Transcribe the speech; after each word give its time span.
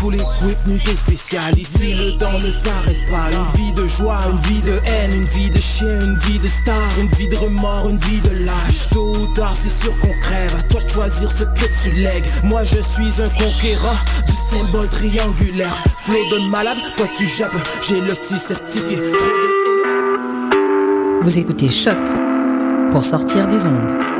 Full 0.00 0.14
equip, 0.14 0.66
nuité 0.66 0.96
spéciale. 0.96 1.58
Ici, 1.58 1.92
le 1.92 2.16
temps 2.16 2.32
ne 2.32 2.50
s'arrête 2.50 3.06
pas. 3.10 3.28
Une 3.36 3.60
vie 3.60 3.72
de 3.74 3.86
joie, 3.86 4.18
une 4.30 4.38
vie 4.50 4.62
de 4.62 4.72
haine, 4.86 5.16
une 5.16 5.26
vie 5.26 5.50
de 5.50 5.60
chien, 5.60 5.90
une 6.00 6.16
vie 6.20 6.38
de 6.38 6.46
star, 6.46 6.88
une 6.98 7.08
vie 7.18 7.28
de 7.28 7.36
remords, 7.36 7.90
une 7.90 7.98
vie 7.98 8.22
de 8.22 8.30
lâche. 8.46 8.88
Tôt 8.90 9.14
ou 9.14 9.32
tard, 9.34 9.54
c'est 9.54 9.68
sûr 9.68 9.92
qu'on 9.98 10.08
crève. 10.22 10.54
À 10.58 10.62
toi 10.62 10.80
de 10.82 10.90
choisir 10.90 11.30
ce 11.30 11.44
que 11.44 11.66
tu 11.82 11.90
lègues. 12.00 12.24
Moi, 12.44 12.64
je 12.64 12.78
suis 12.78 13.22
un 13.22 13.28
conquérant 13.28 13.98
du 14.26 14.32
symbole 14.32 14.88
triangulaire. 14.88 15.76
Flow 16.02 16.14
de 16.14 16.50
malade, 16.50 16.78
toi 16.96 17.06
tu 17.18 17.26
jappes. 17.26 17.52
J'ai 17.86 18.00
le 18.00 18.14
petit 18.14 18.38
certifié. 18.38 18.96
Vous 21.22 21.38
écoutez 21.38 21.68
Choc 21.68 21.98
pour 22.90 23.04
sortir 23.04 23.46
des 23.48 23.66
ondes. 23.66 24.19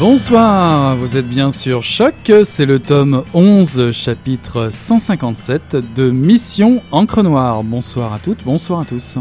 Bonsoir, 0.00 0.96
vous 0.96 1.18
êtes 1.18 1.28
bien 1.28 1.50
sur 1.50 1.82
Choc, 1.82 2.32
c'est 2.44 2.64
le 2.64 2.80
tome 2.80 3.22
11, 3.34 3.90
chapitre 3.92 4.70
157 4.72 5.76
de 5.94 6.10
Mission 6.10 6.82
Encre 6.90 7.22
Noire. 7.22 7.62
Bonsoir 7.62 8.14
à 8.14 8.18
toutes, 8.18 8.42
bonsoir 8.42 8.80
à 8.80 8.84
tous. 8.86 9.18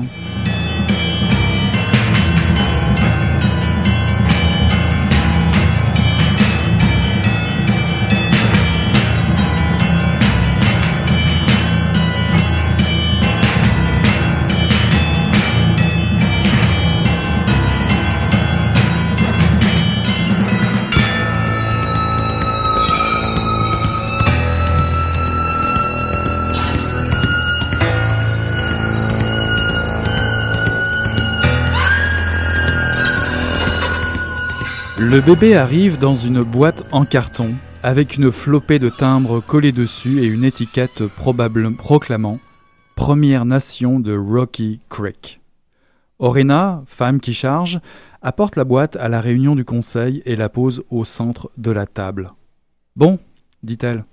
Le 35.10 35.22
bébé 35.22 35.56
arrive 35.56 35.98
dans 35.98 36.14
une 36.14 36.44
boîte 36.44 36.84
en 36.92 37.04
carton, 37.04 37.50
avec 37.82 38.18
une 38.18 38.32
flopée 38.32 38.78
de 38.78 38.90
timbres 38.90 39.40
collés 39.40 39.72
dessus 39.72 40.22
et 40.22 40.28
une 40.28 40.44
étiquette 40.44 41.04
proclamant 41.08 42.38
Première 42.96 43.44
Nation 43.44 44.00
de 44.00 44.16
Rocky 44.16 44.82
Creek. 44.88 45.42
Orena, 46.20 46.84
femme 46.86 47.20
qui 47.20 47.34
charge, 47.34 47.80
apporte 48.22 48.56
la 48.56 48.66
boîte 48.66 48.98
à 48.98 49.10
la 49.10 49.20
réunion 49.20 49.56
du 49.56 49.66
conseil 49.66 50.22
et 50.28 50.36
la 50.36 50.48
pose 50.48 50.84
au 50.92 51.04
centre 51.04 51.50
de 51.58 51.72
la 51.72 51.88
table. 51.88 52.30
Bon, 52.96 53.18
dit-elle. 53.64 54.04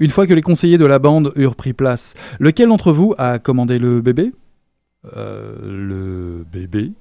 Une 0.00 0.10
fois 0.10 0.26
que 0.26 0.34
les 0.34 0.42
conseillers 0.42 0.76
de 0.76 0.84
la 0.84 0.98
bande 0.98 1.32
eurent 1.36 1.56
pris 1.56 1.72
place, 1.72 2.12
lequel 2.40 2.68
d'entre 2.68 2.92
vous 2.92 3.14
a 3.16 3.38
commandé 3.38 3.78
le 3.78 4.02
bébé? 4.02 4.34
Euh, 5.16 5.56
Le 5.62 6.44
bébé? 6.44 6.92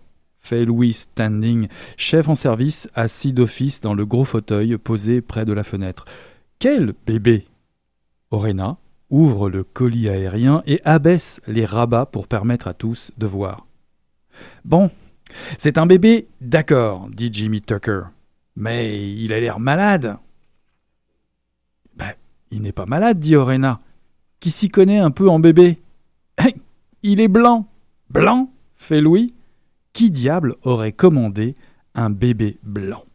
Fait 0.45 0.63
Louis 0.63 0.93
Standing, 0.93 1.67
chef 1.97 2.29
en 2.29 2.35
service, 2.35 2.87
assis 2.93 3.33
d'office 3.33 3.81
dans 3.81 3.95
le 3.95 4.05
gros 4.05 4.25
fauteuil 4.25 4.77
posé 4.77 5.21
près 5.21 5.43
de 5.43 5.53
la 5.53 5.63
fenêtre. 5.63 6.05
Quel 6.59 6.93
bébé 7.05 7.45
Orena 8.29 8.77
ouvre 9.09 9.49
le 9.49 9.63
colis 9.63 10.07
aérien 10.07 10.61
et 10.67 10.81
abaisse 10.85 11.41
les 11.47 11.65
rabats 11.65 12.05
pour 12.05 12.27
permettre 12.27 12.67
à 12.67 12.73
tous 12.73 13.11
de 13.17 13.25
voir. 13.25 13.65
Bon, 14.63 14.91
c'est 15.57 15.77
un 15.77 15.87
bébé, 15.87 16.27
d'accord, 16.41 17.09
dit 17.11 17.29
Jimmy 17.31 17.61
Tucker. 17.61 18.03
Mais 18.55 19.11
il 19.13 19.33
a 19.33 19.39
l'air 19.39 19.59
malade. 19.59 20.17
Ben, 21.95 22.13
il 22.51 22.61
n'est 22.61 22.71
pas 22.71 22.85
malade, 22.85 23.19
dit 23.19 23.35
Orena. 23.35 23.79
Qui 24.39 24.51
s'y 24.51 24.69
connaît 24.69 24.99
un 24.99 25.11
peu 25.11 25.27
en 25.27 25.39
bébé? 25.39 25.79
Il 27.03 27.19
est 27.19 27.27
blanc. 27.27 27.67
Blanc 28.09 28.51
fait 28.75 29.01
Louis 29.01 29.34
qui 29.95 30.11
diable 30.11 30.55
aurait 30.63 30.91
commandé 30.91 31.55
un 31.95 32.09
bébé 32.09 32.59
blanc? 32.63 33.05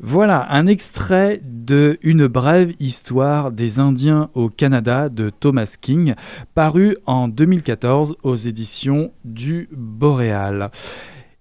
Voilà 0.00 0.50
un 0.50 0.66
extrait 0.66 1.40
de 1.44 1.98
Une 2.02 2.26
brève 2.26 2.74
histoire 2.80 3.52
des 3.52 3.78
Indiens 3.78 4.28
au 4.34 4.48
Canada 4.48 5.08
de 5.08 5.30
Thomas 5.30 5.76
King, 5.80 6.14
paru 6.54 6.96
en 7.06 7.28
2014 7.28 8.16
aux 8.24 8.34
éditions 8.34 9.12
du 9.24 9.68
Boréal. 9.72 10.70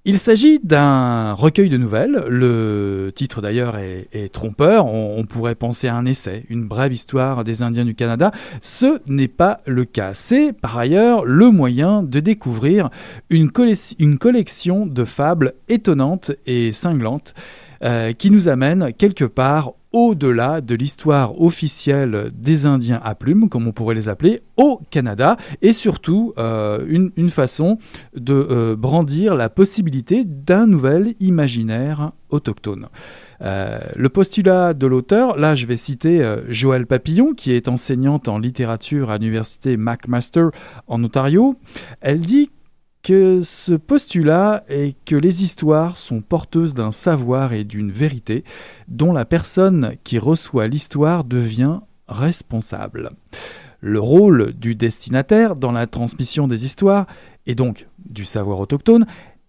Il 0.04 0.18
s'agit 0.18 0.60
d'un 0.64 1.34
recueil 1.34 1.70
de 1.70 1.78
nouvelles. 1.78 2.24
Le 2.28 3.12
titre 3.14 3.40
d'ailleurs 3.40 3.78
est, 3.78 4.34
trompeur. 4.34 4.88
On, 4.88 5.24
pourrait 5.26 5.54
penser 5.54 5.90
à 5.90 5.96
un 5.96 6.06
essai, 6.06 6.44
une 6.50 6.68
brève 6.68 6.92
histoire 6.92 7.44
des 7.44 7.62
Indiens 7.62 7.86
du 7.86 7.94
Canada. 7.94 8.32
Ce 8.62 9.00
n'est 9.06 9.28
pas 9.28 9.62
le 9.68 9.86
cas. 9.86 10.16
C'est 10.16 10.54
par 10.54 10.76
ailleurs 10.80 11.24
le 11.24 11.52
moyen 11.52 12.02
de 12.02 12.20
découvrir 12.20 12.90
une, 13.30 13.52
collection 13.52 14.88
de 14.88 15.04
fables 15.06 15.54
étonnantes 15.70 16.32
et 16.48 16.72
cinglantes 16.72 17.36
euh, 17.84 18.14
qui 18.14 18.30
nous 18.30 18.48
amène 18.48 18.94
quelque 18.94 19.26
part 19.26 19.74
au-delà 19.92 20.62
de 20.62 20.76
l'histoire 20.76 21.42
officielle 21.42 22.32
des 22.34 22.66
Indiens 22.66 23.02
à 23.04 23.16
plumes, 23.16 23.50
comme 23.50 23.68
on 23.68 23.72
pourrait 23.72 23.96
les 23.96 24.08
appeler, 24.08 24.40
au 24.56 24.80
Canada, 24.90 25.36
et 25.62 25.74
surtout 25.74 26.34
euh, 26.38 26.86
une, 26.88 27.30
façon 27.30 27.78
de 28.16 28.34
euh, 28.34 28.76
brandir 28.76 29.36
la 29.36 29.50
possibilité 29.50 30.24
d'un 30.24 30.68
nouvel 30.68 31.16
imaginaire 31.20 32.12
autochtone. 32.30 32.88
Le 33.42 34.08
postulat 34.08 34.76
de 34.76 34.86
l'auteur, 34.86 35.36
là 35.38 35.56
je 35.56 35.66
vais 35.66 35.76
citer 35.76 36.24
Joëlle 36.48 36.86
Papillon, 36.86 37.34
qui 37.34 37.52
est 37.52 37.68
enseignante 37.68 38.28
en 38.28 38.38
littérature 38.38 39.10
à 39.10 39.18
l'université 39.18 39.76
McMaster 39.76 40.50
en 40.86 41.04
Ontario, 41.04 41.56
elle 42.02 42.20
dit 42.20 42.52
que 43.04 43.42
ce 43.42 43.74
postulat 43.74 44.64
est 44.68 44.96
que 45.06 45.16
les 45.16 45.44
histoires 45.44 45.98
sont 45.98 46.22
porteuses 46.22 46.74
d'un 46.74 46.92
savoir 46.92 47.54
et 47.54 47.64
d'une 47.64 47.92
vérité 47.92 48.44
dont 48.88 49.14
la 49.14 49.26
personne 49.26 49.96
qui 50.04 50.20
reçoit 50.20 50.68
l'histoire 50.68 51.24
devient 51.24 51.80
responsable. 52.08 53.12
Le 53.80 54.00
rôle 54.00 54.54
du 54.54 54.76
destinataire 54.76 55.56
dans 55.56 55.72
la 55.72 55.88
transmission 55.88 56.48
des 56.48 56.66
histoires, 56.66 57.08
et 57.48 57.56
donc 57.56 57.88
du 58.06 58.26
savoir 58.26 58.60
autochtone, 58.60 59.08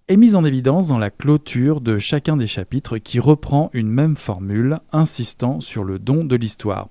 est 0.09 0.17
mise 0.17 0.35
en 0.35 0.45
évidence 0.45 0.89
dans 0.89 0.99
la 0.99 1.11
clôture 1.11 1.81
de 1.81 1.99
chacun 1.99 2.37
des 2.37 2.47
chapitres 2.47 2.99
qui 2.99 3.21
reprend 3.21 3.71
une 3.73 3.89
même 3.89 4.17
formule 4.17 4.79
insistant 4.93 5.61
sur 5.61 5.85
le 5.85 5.99
don 5.99 6.25
de 6.25 6.37
l'histoire. 6.37 6.89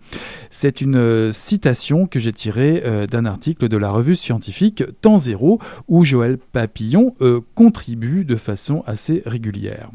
C'est 0.49 0.81
une 0.81 0.95
euh, 0.95 1.31
citation 1.31 2.07
que 2.07 2.19
j'ai 2.19 2.31
tirée 2.31 2.83
euh, 2.85 3.07
d'un 3.07 3.25
article 3.25 3.67
de 3.67 3.77
la 3.77 3.91
revue 3.91 4.15
scientifique 4.15 4.83
Temps 5.01 5.17
Zéro 5.17 5.59
où 5.87 6.03
Joël 6.03 6.37
Papillon 6.37 7.15
euh, 7.21 7.41
contribue 7.55 8.25
de 8.25 8.35
façon 8.35 8.83
assez 8.85 9.23
régulière. 9.25 9.89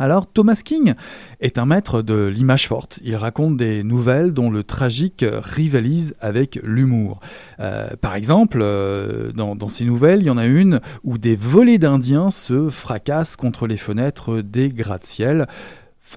Alors 0.00 0.28
Thomas 0.28 0.62
King 0.64 0.94
est 1.40 1.58
un 1.58 1.66
maître 1.66 2.02
de 2.02 2.26
l'image 2.26 2.68
forte. 2.68 3.00
Il 3.02 3.16
raconte 3.16 3.56
des 3.56 3.82
nouvelles 3.82 4.32
dont 4.32 4.48
le 4.48 4.62
tragique 4.62 5.24
rivalise 5.28 6.14
avec 6.20 6.60
l'humour. 6.62 7.18
Euh, 7.58 7.88
par 8.00 8.14
exemple, 8.14 8.60
euh, 8.62 9.32
dans, 9.32 9.56
dans, 9.56 9.66
ces 9.66 9.84
nouvelles, 9.84 10.20
il 10.20 10.26
y 10.26 10.30
en 10.30 10.38
a 10.38 10.46
une 10.46 10.80
où 11.02 11.18
des 11.18 11.34
volées 11.34 11.78
d'Indiens 11.78 12.30
se 12.30 12.68
fracassent 12.68 13.34
contre 13.34 13.66
les 13.66 13.76
fenêtres 13.76 14.40
des 14.40 14.68
gratte-ciel 14.68 15.48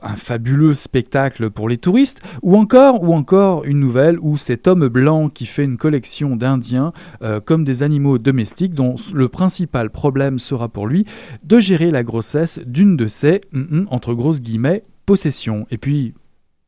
un 0.02 0.16
fabuleux 0.16 0.74
spectacle 0.74 1.50
pour 1.50 1.70
les 1.70 1.78
touristes, 1.78 2.22
ou 2.42 2.56
encore, 2.56 3.04
ou 3.04 3.14
encore 3.14 3.66
une 3.66 3.80
nouvelle 3.80 4.18
où 4.20 4.38
cet 4.38 4.68
homme 4.68 4.88
blanc 4.88 5.30
qui 5.30 5.46
fait 5.46 5.64
une 5.64 5.78
collection 5.78 6.36
d'Indiens 6.36 6.94
euh, 7.22 7.40
comme 7.40 7.64
des 7.64 7.84
animaux 7.84 8.18
domestiques 8.18 8.74
dont 8.74 8.96
le 9.14 9.28
principal 9.28 9.90
problème 9.90 10.40
sera 10.40 10.70
pour 10.70 10.88
lui 10.88 11.06
de 11.44 11.60
gérer 11.60 11.92
la 11.92 12.04
grossesse 12.04 12.60
d'une 12.66 12.98
de 12.98 13.08
mm, 13.52 13.88
entre 13.90 14.14
grosses 14.14 14.42
guillemets, 14.42 14.84
possessions. 15.06 15.66
Et 15.72 15.78
puis, 15.78 16.14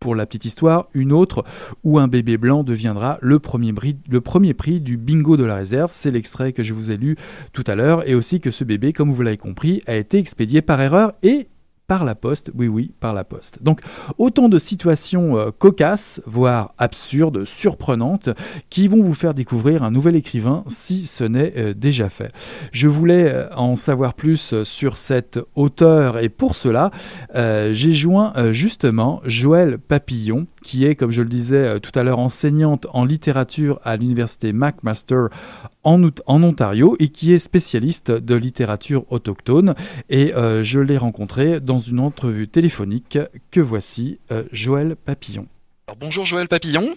pour 0.04 0.16
la 0.16 0.26
petite 0.26 0.44
histoire, 0.44 0.90
une 0.94 1.14
autre 1.14 1.46
où 1.86 1.98
un 1.98 2.10
bébé 2.10 2.38
blanc 2.38 2.64
deviendra 2.64 3.18
le 3.22 3.40
premier 3.40 3.74
prix 4.54 4.81
du 4.81 4.98
bingo 4.98 5.38
de 5.38 5.46
la 5.46 5.56
réserve. 5.56 5.92
C'est 5.94 6.12
l'extrait 6.12 6.52
que 6.52 6.62
je 6.62 6.74
vous 6.74 6.92
ai 6.92 6.98
lu 6.98 7.16
tout 7.54 7.64
à 7.68 7.76
l'heure. 7.76 8.08
Et 8.08 8.14
aussi 8.14 8.42
que 8.42 8.52
ce 8.52 8.66
bébé, 8.66 8.92
comme 8.92 9.12
vous 9.12 9.22
l'avez 9.22 9.38
compris, 9.38 9.81
a 9.88 9.96
été 9.96 10.18
expédié 10.18 10.62
par 10.62 10.81
erreur 10.81 11.14
et 11.24 11.48
par 11.88 12.06
la 12.06 12.15
poste, 12.15 12.51
oui 12.56 12.68
oui, 12.68 12.91
par 13.00 13.13
la 13.13 13.24
poste. 13.24 13.62
Donc 13.62 13.81
autant 14.18 14.50
de 14.50 14.57
situations 14.57 15.38
euh, 15.38 15.51
cocasses, 15.51 16.21
voire 16.25 16.74
absurdes, 16.77 17.45
surprenantes, 17.45 18.30
qui 18.69 18.88
vont 18.88 19.01
vous 19.01 19.13
faire 19.13 19.33
découvrir 19.33 19.83
un 19.83 19.91
nouvel 19.91 20.15
écrivain 20.15 20.63
si 20.68 21.06
ce 21.06 21.24
n'est 21.24 21.53
euh, 21.57 21.74
déjà 21.74 22.09
fait. 22.09 22.31
Je 22.71 22.88
voulais 22.88 23.31
euh, 23.31 23.53
en 23.56 23.75
savoir 23.75 24.13
plus 24.13 24.63
sur 24.63 24.97
cet 24.97 25.39
auteur 25.56 26.19
et 26.19 26.30
pour 26.30 26.56
cela, 26.56 26.91
j'ai 27.33 27.94
joint 27.94 28.33
justement 28.51 29.21
Joël 29.25 29.77
Papillon, 29.77 30.47
qui 30.63 30.86
est, 30.86 30.95
comme 30.95 31.12
je 31.12 31.21
le 31.21 31.30
disais 31.30 31.80
tout 31.80 31.92
à 31.98 32.04
l'heure, 32.04 32.19
enseignante 32.19 32.88
en 32.92 33.06
littérature 33.06 33.80
à 33.83 33.95
l'université 33.95 34.54
McMaster 34.54 35.27
en, 35.83 36.01
Ontario 36.27 36.95
et 37.00 37.10
qui 37.10 37.33
est 37.33 37.38
spécialiste 37.38 38.12
de 38.12 38.36
littérature 38.36 39.06
autochtone. 39.12 39.75
Et 40.10 40.33
euh, 40.33 40.63
je 40.63 40.80
l'ai 40.80 40.98
rencontré 40.98 41.60
dans 41.60 41.80
une 41.80 42.00
entrevue 42.00 42.48
téléphonique 42.48 43.19
que 43.51 43.60
voici 43.60 44.19
euh, 44.31 44.44
Joël 44.51 44.95
Papillon. 44.95 45.48
bonjour 46.00 46.25
Joël 46.25 46.48
Papillon. 46.48 46.95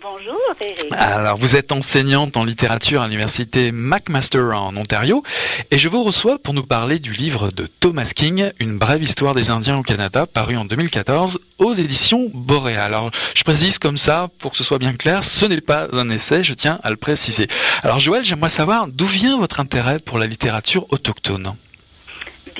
Bonjour 0.00 0.38
Eric. 0.60 0.92
Alors 0.92 1.38
vous 1.38 1.56
êtes 1.56 1.72
enseignante 1.72 2.36
en 2.36 2.44
littérature 2.44 3.02
à 3.02 3.06
l'université 3.06 3.72
McMaster 3.72 4.52
en 4.52 4.76
Ontario 4.76 5.24
et 5.70 5.78
je 5.78 5.88
vous 5.88 6.04
reçois 6.04 6.38
pour 6.38 6.54
nous 6.54 6.62
parler 6.62 6.98
du 6.98 7.12
livre 7.12 7.50
de 7.50 7.66
Thomas 7.66 8.10
King, 8.14 8.50
Une 8.60 8.78
brève 8.78 9.02
histoire 9.02 9.34
des 9.34 9.50
Indiens 9.50 9.78
au 9.78 9.82
Canada, 9.82 10.26
paru 10.26 10.56
en 10.56 10.64
2014 10.64 11.40
aux 11.58 11.74
éditions 11.74 12.30
Boréal. 12.32 12.94
Alors 12.94 13.10
je 13.34 13.42
précise 13.42 13.78
comme 13.78 13.98
ça 13.98 14.28
pour 14.38 14.52
que 14.52 14.58
ce 14.58 14.64
soit 14.64 14.78
bien 14.78 14.92
clair, 14.92 15.24
ce 15.24 15.46
n'est 15.46 15.60
pas 15.60 15.88
un 15.92 16.10
essai, 16.10 16.44
je 16.44 16.54
tiens 16.54 16.78
à 16.84 16.90
le 16.90 16.96
préciser. 16.96 17.48
Alors 17.82 17.98
Joël, 17.98 18.24
j'aimerais 18.24 18.50
savoir 18.50 18.86
d'où 18.86 19.06
vient 19.06 19.38
votre 19.38 19.58
intérêt 19.58 19.98
pour 19.98 20.18
la 20.18 20.26
littérature 20.26 20.86
autochtone? 20.90 21.54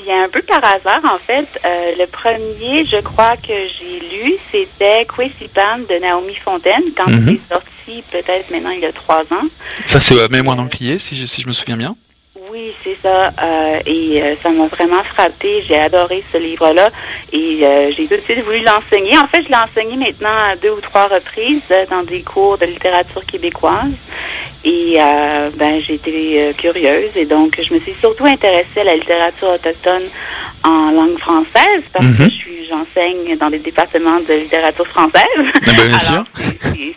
Bien, 0.09 0.23
un 0.23 0.29
peu 0.29 0.41
par 0.41 0.63
hasard, 0.63 1.01
en 1.05 1.19
fait, 1.19 1.45
euh, 1.63 1.91
le 1.99 2.07
premier, 2.07 2.83
je 2.83 2.99
crois 2.99 3.37
que 3.37 3.53
j'ai 3.53 3.99
lu, 3.99 4.33
c'était 4.51 5.05
Quisipan 5.05 5.77
de 5.87 6.01
Naomi 6.01 6.33
Fontaine, 6.33 6.81
quand 6.97 7.05
il 7.09 7.19
mhm. 7.19 7.29
est 7.35 7.53
sorti, 7.53 8.03
peut-être 8.11 8.49
maintenant 8.49 8.71
il 8.71 8.79
y 8.79 8.87
a 8.87 8.91
trois 8.91 9.21
ans. 9.21 9.45
Ça, 9.85 9.99
c'est 10.01 10.15
euh, 10.15 10.27
Mémoire 10.27 10.57
le 10.57 10.97
si 10.97 11.15
je, 11.15 11.27
si 11.27 11.43
je 11.43 11.47
me 11.47 11.53
souviens 11.53 11.77
bien. 11.77 11.95
Oui, 12.51 12.71
c'est 12.83 12.97
ça. 12.99 13.31
Euh, 13.39 13.79
et 13.85 14.23
ça 14.41 14.49
m'a 14.49 14.65
vraiment 14.65 15.03
frappé. 15.03 15.63
J'ai 15.67 15.77
adoré 15.77 16.23
ce 16.33 16.39
livre-là. 16.39 16.89
Et 17.31 17.59
j'ai 17.95 18.07
tout 18.07 18.15
de 18.15 18.21
suite 18.21 18.43
voulu 18.43 18.61
l'enseigner. 18.61 19.15
En 19.19 19.27
fait, 19.27 19.43
je 19.43 19.49
l'ai 19.49 19.55
enseigné 19.55 19.95
maintenant 19.95 20.35
à 20.49 20.55
deux 20.55 20.71
ou 20.71 20.81
trois 20.81 21.07
reprises 21.07 21.61
dans 21.91 22.01
des 22.01 22.23
cours 22.23 22.57
de 22.57 22.65
littérature 22.65 23.23
québécoise. 23.27 23.91
Et 24.65 24.97
euh, 24.99 25.49
ben, 25.55 25.81
j'ai 25.81 25.93
été 25.93 26.41
euh, 26.41 26.53
curieuse 26.53 27.15
et 27.15 27.25
donc 27.25 27.59
je 27.61 27.73
me 27.73 27.79
suis 27.79 27.93
surtout 27.99 28.25
intéressée 28.25 28.81
à 28.81 28.83
la 28.83 28.95
littérature 28.95 29.49
autochtone 29.49 30.03
en 30.63 30.91
langue 30.91 31.17
française 31.17 31.83
parce 31.93 32.05
que 32.05 32.23
mhm. 32.23 32.29
je 32.29 32.35
suis 32.35 32.59
j'enseigne 32.69 33.37
dans 33.37 33.49
des 33.49 33.59
départements 33.59 34.19
de 34.19 34.33
littérature 34.33 34.87
française. 34.87 35.23
Ah 35.37 35.59
ben, 35.65 35.87
bien 35.87 35.99
sûr. 35.99 36.25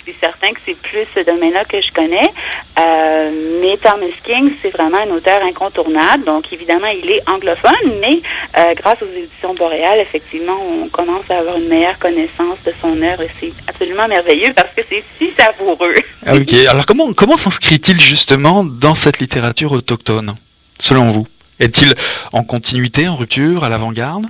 C'est 0.04 0.14
certain 0.20 0.50
que 0.52 0.60
c'est 0.64 0.76
plus 0.76 1.06
ce 1.14 1.20
domaine-là 1.20 1.64
que 1.64 1.80
je 1.80 1.92
connais. 1.92 2.30
Euh, 2.78 3.30
mais 3.60 3.76
Thomas 3.76 4.06
King, 4.22 4.52
c'est 4.60 4.70
vraiment 4.70 4.98
un 4.98 5.10
auteur 5.10 5.42
incontournable. 5.44 6.24
Donc 6.24 6.52
évidemment, 6.52 6.88
il 6.88 7.10
est 7.10 7.28
anglophone, 7.28 7.72
mais 8.00 8.20
euh, 8.56 8.74
grâce 8.74 9.02
aux 9.02 9.18
éditions 9.18 9.54
boréales, 9.54 10.00
effectivement, 10.00 10.56
on 10.82 10.88
commence 10.88 11.30
à 11.30 11.38
avoir 11.38 11.56
une 11.56 11.68
meilleure 11.68 11.98
connaissance 11.98 12.58
de 12.64 12.72
son 12.80 13.00
œuvre 13.02 13.22
et 13.22 13.30
c'est 13.40 13.52
absolument 13.68 14.08
merveilleux 14.08 14.52
parce 14.54 14.72
que 14.74 14.82
c'est 14.88 15.02
si 15.18 15.32
savoureux. 15.38 15.94
Ah, 16.26 16.34
ok. 16.34 16.54
Alors 16.68 16.86
comment 16.86 17.12
comment 17.12 17.36
s'inscrit-il 17.52 18.00
justement 18.00 18.64
dans 18.64 18.94
cette 18.94 19.18
littérature 19.18 19.72
autochtone, 19.72 20.34
selon 20.80 21.10
vous? 21.12 21.26
Est-il 21.60 21.94
en 22.32 22.44
continuité, 22.44 23.08
en 23.08 23.16
rupture, 23.16 23.64
à 23.64 23.68
l'avant-garde? 23.68 24.26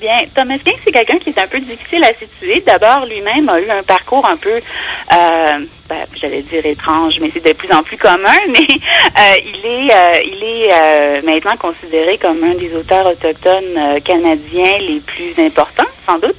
Bien, 0.00 0.18
Thomas 0.34 0.58
King, 0.58 0.74
c'est 0.84 0.90
quelqu'un 0.90 1.18
qui 1.18 1.30
est 1.30 1.38
un 1.38 1.46
peu 1.46 1.60
difficile 1.60 2.02
à 2.02 2.12
situer. 2.14 2.62
D'abord, 2.66 3.06
lui-même 3.06 3.48
a 3.48 3.60
eu 3.60 3.70
un 3.70 3.82
parcours 3.82 4.26
un 4.26 4.36
peu, 4.36 4.50
euh, 4.50 5.58
ben, 5.94 6.06
j'allais 6.20 6.42
dire 6.42 6.64
étrange, 6.66 7.14
mais 7.20 7.30
c'est 7.32 7.44
de 7.44 7.52
plus 7.52 7.70
en 7.72 7.82
plus 7.82 7.96
commun. 7.96 8.38
Mais 8.48 8.58
euh, 8.58 9.34
il 9.44 9.66
est, 9.66 9.92
euh, 9.92 10.14
il 10.24 10.42
est 10.42 11.22
maintenant 11.22 11.56
considéré 11.56 12.18
comme 12.18 12.42
un 12.42 12.54
des 12.54 12.74
auteurs 12.74 13.06
autochtones 13.06 14.00
canadiens 14.04 14.78
les 14.80 15.00
plus 15.00 15.34
importants 15.38 15.84
sans 16.06 16.18
doute. 16.18 16.36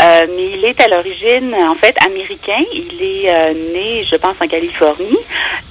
Euh, 0.00 0.26
mais 0.34 0.50
il 0.54 0.64
est 0.64 0.80
à 0.80 0.88
l'origine, 0.88 1.54
en 1.54 1.74
fait, 1.74 1.96
américain. 2.04 2.62
Il 2.72 3.02
est 3.02 3.28
euh, 3.28 3.52
né, 3.72 4.04
je 4.04 4.16
pense, 4.16 4.36
en 4.40 4.46
Californie. 4.46 5.18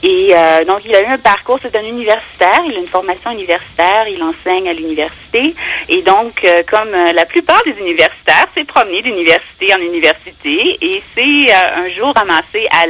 Et 0.04 0.30
euh, 0.34 0.66
donc, 0.66 0.82
il 0.86 0.94
a 0.96 1.02
eu 1.02 1.06
un 1.06 1.18
parcours, 1.18 1.60
c'est 1.62 1.76
un 1.76 1.84
universitaire. 1.84 2.62
Il 2.68 2.76
a 2.76 2.80
une 2.80 2.88
formation 2.88 3.32
universitaire. 3.32 4.08
Il 4.08 4.22
enseigne 4.22 4.68
à 4.70 4.74
l'université. 4.74 5.56
Et 5.90 6.02
donc, 6.02 6.46
comme 6.70 6.92
la 6.92 7.26
plupart 7.26 7.62
des 7.64 7.80
universitaires, 7.80 8.48
s'est 8.54 8.66
promené 8.66 9.02
d'université 9.02 9.74
en 9.74 9.80
université. 9.80 10.78
Et 10.82 11.02
c'est 11.16 11.54
un 11.54 11.90
jour 11.90 12.14
ramassé 12.14 12.68
à 12.72 12.88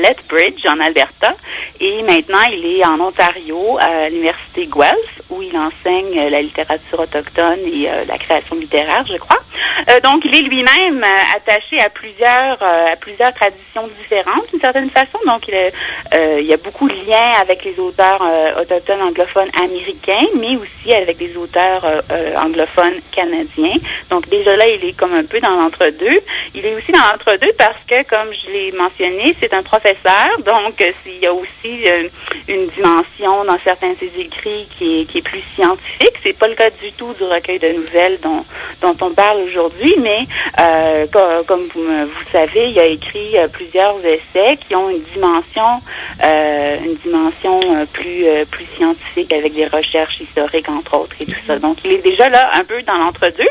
En 0.70 0.80
Alberta. 0.80 1.34
Et 1.80 2.04
maintenant, 2.04 2.44
il 2.52 2.64
est 2.66 2.86
en 2.86 3.00
Ontario, 3.00 3.78
à 3.80 4.10
l'université 4.10 4.68
Guelph, 4.68 5.17
où 5.30 5.42
il 5.42 5.56
enseigne 5.58 6.30
la 6.30 6.42
littérature 6.42 7.00
autochtone 7.00 7.60
et 7.66 7.90
la 8.08 8.18
création 8.18 8.56
littéraire, 8.56 9.06
je 9.08 9.18
crois. 9.18 9.40
donc, 10.04 10.26
il 10.26 10.36
est 10.36 10.42
lui-même 10.42 11.04
euh, 11.04 11.36
attaché 11.36 11.80
à 11.80 11.90
plusieurs, 11.90 12.62
euh, 12.62 12.94
à 12.94 12.96
plusieurs 12.96 13.34
traditions 13.34 13.88
différentes 14.00 14.50
d'une 14.52 14.60
certaine 14.60 14.90
façon. 14.90 15.20
Donc, 15.26 15.48
il, 15.48 15.56
euh, 16.14 16.42
y 16.42 16.54
a 16.54 16.58
beaucoup 16.58 16.88
de 16.88 16.94
liens 16.94 17.34
avec 17.42 17.64
les 17.64 17.80
auteurs 17.80 18.22
autochtones 18.60 19.02
anglophones 19.02 19.50
américains, 19.62 20.28
mais 20.36 20.56
aussi 20.56 20.94
avec 20.94 21.18
des 21.18 21.36
auteurs 21.38 21.86
anglophones 22.38 23.00
canadiens. 23.12 23.76
Donc, 24.10 24.28
déjà 24.30 24.56
là, 24.56 24.68
il 24.68 24.84
est 24.84 24.94
comme 24.94 25.14
un 25.14 25.24
peu 25.24 25.40
dans 25.40 25.52
l'entre-deux. 25.52 26.20
Il 26.56 26.66
est 26.66 26.76
aussi 26.76 26.92
dans 26.92 27.00
l'entre-deux 27.00 27.52
parce 27.58 27.78
que, 27.88 28.04
comme 28.08 28.34
je 28.34 28.52
l'ai 28.52 28.72
mentionné, 28.72 29.36
c'est 29.40 29.54
un 29.54 29.64
professeur. 29.64 30.28
Donc, 30.46 30.84
il 31.06 31.20
y 31.20 31.26
a 31.26 31.34
aussi 31.34 31.86
une 32.48 32.68
dimension 32.68 33.44
dans 33.46 33.58
certains 33.64 33.92
de 33.92 33.98
ses 34.00 34.22
écrits 34.22 34.68
qui 34.78 35.02
est, 35.02 35.06
qui 35.06 35.17
est 35.18 35.22
plus 35.22 35.44
scientifique. 35.56 36.14
C'est 36.24 36.38
pas 36.38 36.48
le 36.48 36.56
cas 36.56 36.70
du 36.70 36.92
tout 36.94 37.14
du 37.14 37.24
recueil 37.24 37.60
de 37.60 37.70
nouvelles 37.70 38.20
dont, 38.22 38.44
dont 38.82 38.96
on 39.02 39.12
parle 39.12 39.38
aujourd'hui, 39.42 39.96
mais 40.02 40.28
euh, 40.60 41.06
comme, 41.46 41.68
vous, 41.74 41.84
vous, 41.84 42.32
savez, 42.32 42.70
il 42.70 42.80
a 42.80 42.86
écrit 42.86 43.38
euh, 43.38 43.48
plusieurs 43.48 43.98
essais 44.06 44.58
qui 44.58 44.76
ont 44.76 44.90
une 44.90 45.02
dimension, 45.14 45.82
euh, 46.24 46.78
une 46.84 46.96
dimension 46.96 47.60
plus 47.94 48.26
plus 48.52 48.66
scientifique 48.76 49.32
avec 49.34 49.54
des 49.54 49.68
recherches 49.68 50.20
historiques 50.20 50.70
entre 50.70 50.96
autres 50.96 51.16
et 51.20 51.26
tout 51.26 51.40
ça. 51.46 51.60
Donc, 51.60 51.78
il 51.86 51.92
est 51.94 52.04
déjà 52.04 52.30
là 52.30 52.52
un 52.56 52.64
peu 52.64 52.82
dans 52.84 52.98
l'entre-deux. 52.98 53.50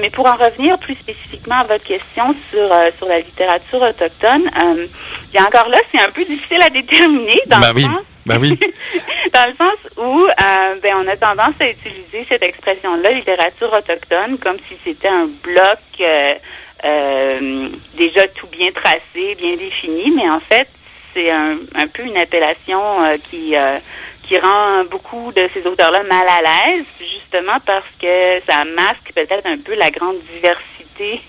mais 0.00 0.10
pour 0.10 0.26
en 0.26 0.36
revenir 0.36 0.78
plus 0.78 0.94
spécifiquement 0.94 1.56
à 1.60 1.64
votre 1.64 1.84
question 1.84 2.34
sur 2.50 2.68
sur 2.98 3.08
la 3.08 3.18
littérature 3.18 3.82
autochtone, 3.82 4.42
a 5.36 5.42
encore 5.42 5.68
là, 5.68 5.78
c'est 5.92 6.00
un 6.00 6.10
peu 6.10 6.24
difficile 6.24 6.62
à 6.62 6.70
déterminer 6.70 7.40
dans 7.46 7.60
ben 7.60 7.72
le 7.74 7.82
sens 7.82 8.02
ben 8.26 8.38
oui. 8.40 8.58
Dans 9.36 9.48
le 9.48 9.54
sens 9.54 9.98
où 9.98 10.24
euh, 10.24 10.80
ben, 10.82 10.94
on 10.96 11.06
a 11.08 11.14
tendance 11.14 11.56
à 11.60 11.68
utiliser 11.68 12.24
cette 12.26 12.42
expression-là, 12.42 13.10
littérature 13.10 13.70
autochtone, 13.70 14.38
comme 14.38 14.56
si 14.66 14.78
c'était 14.82 15.08
un 15.08 15.28
bloc 15.42 15.78
euh, 16.00 16.32
euh, 16.86 17.68
déjà 17.98 18.26
tout 18.28 18.46
bien 18.46 18.70
tracé, 18.72 19.34
bien 19.36 19.56
défini, 19.56 20.10
mais 20.12 20.30
en 20.30 20.40
fait, 20.40 20.66
c'est 21.12 21.30
un, 21.30 21.58
un, 21.74 21.86
peu 21.86 22.04
une 22.04 22.16
appellation 22.16 22.80
qui 23.28 23.54
qui 24.22 24.38
rend 24.38 24.84
beaucoup 24.90 25.30
de 25.32 25.46
ces 25.52 25.66
auteurs-là 25.66 26.02
mal 26.04 26.26
à 26.26 26.40
l'aise, 26.40 26.86
justement 26.98 27.60
parce 27.66 27.84
que 28.00 28.40
ça 28.48 28.64
masque 28.64 29.12
peut-être 29.14 29.44
un 29.44 29.58
peu 29.58 29.74
la 29.74 29.90
grande 29.90 30.16
diversité 30.32 31.20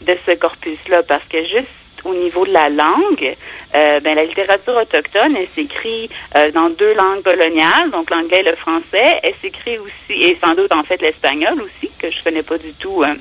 de 0.00 0.16
ce 0.24 0.30
corpus-là, 0.30 1.02
parce 1.02 1.24
que 1.24 1.44
juste 1.44 1.68
au 2.04 2.14
niveau 2.14 2.46
de 2.46 2.52
la 2.52 2.68
langue, 2.68 3.36
euh, 3.74 4.00
ben, 4.00 4.14
la 4.14 4.24
littérature 4.24 4.76
autochtone, 4.76 5.36
elle 5.36 5.48
s'écrit 5.54 6.08
euh, 6.36 6.50
dans 6.52 6.70
deux 6.70 6.94
langues 6.94 7.22
coloniales, 7.22 7.90
donc 7.90 8.10
l'anglais 8.10 8.40
et 8.40 8.50
le 8.50 8.56
français. 8.56 9.20
Elle 9.22 9.34
s'écrit 9.40 9.78
aussi, 9.78 10.22
et 10.22 10.38
sans 10.42 10.54
doute 10.54 10.72
en 10.72 10.82
fait 10.82 11.00
l'espagnol 11.00 11.60
aussi, 11.62 11.90
que 11.98 12.10
je 12.10 12.22
connais 12.22 12.42
pas 12.42 12.58
du 12.58 12.72
tout. 12.72 13.02
Hein. 13.04 13.16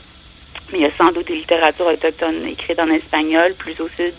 mais 0.72 0.80
il 0.80 0.82
y 0.82 0.86
a 0.86 0.92
sans 0.98 1.12
doute 1.12 1.28
des 1.28 1.36
littératures 1.36 1.88
autochtones 1.88 2.46
écrites 2.48 2.80
en 2.80 2.90
espagnol, 2.90 3.54
plus 3.58 3.80
au 3.82 3.88
sud 3.88 4.14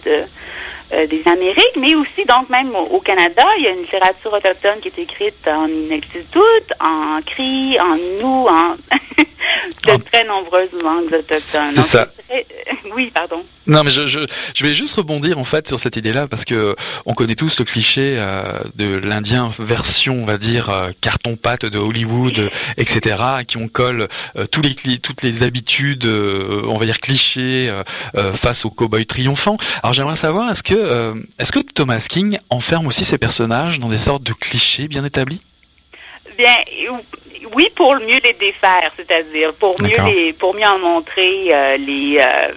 euh, 0.92 1.06
des 1.06 1.22
Amériques, 1.26 1.76
mais 1.76 1.94
aussi 1.94 2.24
donc 2.26 2.48
même 2.48 2.74
au, 2.74 3.00
Canada, 3.00 3.44
il 3.58 3.64
y 3.64 3.66
a 3.68 3.70
une 3.70 3.82
littérature 3.82 4.32
autochtone 4.32 4.80
qui 4.80 4.88
est 4.88 4.98
écrite 4.98 5.48
en 5.48 5.66
Inuktitut, 5.66 6.40
en 6.80 7.20
Cri, 7.24 7.78
en 7.80 7.96
Innu, 7.96 8.48
en 8.48 8.76
de 9.86 10.02
très 10.02 10.24
nombreuses 10.24 10.72
langues 10.82 11.12
autochtones. 11.12 11.84
oui, 12.94 13.10
pardon. 13.12 13.42
Non, 13.66 13.84
mais 13.84 13.90
je, 13.90 14.08
je, 14.08 14.18
je, 14.54 14.64
vais 14.64 14.74
juste 14.74 14.94
rebondir 14.96 15.38
en 15.38 15.44
fait 15.44 15.68
sur 15.68 15.78
cette 15.78 15.96
idée-là 15.96 16.26
parce 16.26 16.44
que 16.44 16.74
on 17.06 17.14
connaît 17.14 17.36
tous 17.36 17.58
le 17.58 17.64
cliché 17.64 18.16
euh, 18.18 18.58
de 18.74 18.96
l'Indien 18.96 19.52
version, 19.58 20.14
on 20.22 20.24
va 20.24 20.38
dire 20.38 20.70
euh, 20.70 20.90
carton-pâte 21.00 21.66
de 21.66 21.78
Hollywood, 21.78 22.50
etc., 22.78 23.16
qui 23.46 23.58
on 23.58 23.68
colle 23.68 24.08
euh, 24.36 24.46
tous 24.46 24.62
les 24.62 24.74
toutes 24.98 25.22
les 25.22 25.42
habitudes, 25.42 26.04
on 26.06 26.78
va 26.78 26.86
dire 26.86 27.00
clichés 27.00 27.70
face 28.42 28.64
au 28.64 28.70
cow-boy 28.70 29.06
triomphant. 29.06 29.56
Alors 29.82 29.92
j'aimerais 29.92 30.16
savoir 30.16 30.50
est-ce 30.50 30.62
que 30.62 30.74
est-ce 31.38 31.52
que 31.52 31.60
Thomas 31.60 32.00
King 32.08 32.38
enferme 32.50 32.86
aussi 32.86 33.04
ses 33.04 33.18
personnages 33.18 33.78
dans 33.78 33.88
des 33.88 33.98
sortes 33.98 34.22
de 34.22 34.32
clichés 34.32 34.88
bien 34.88 35.04
établis? 35.04 35.40
Oui, 37.54 37.68
pour 37.74 37.94
mieux 37.96 38.20
les 38.22 38.32
défaire, 38.34 38.90
c'est-à-dire 38.96 39.52
pour 39.54 39.80
mieux 39.80 39.96
les, 40.04 40.32
pour 40.32 40.54
mieux 40.54 40.66
en 40.66 40.78
montrer 40.78 41.48
euh, 41.52 41.76
les 41.76 42.18
euh, 42.20 42.52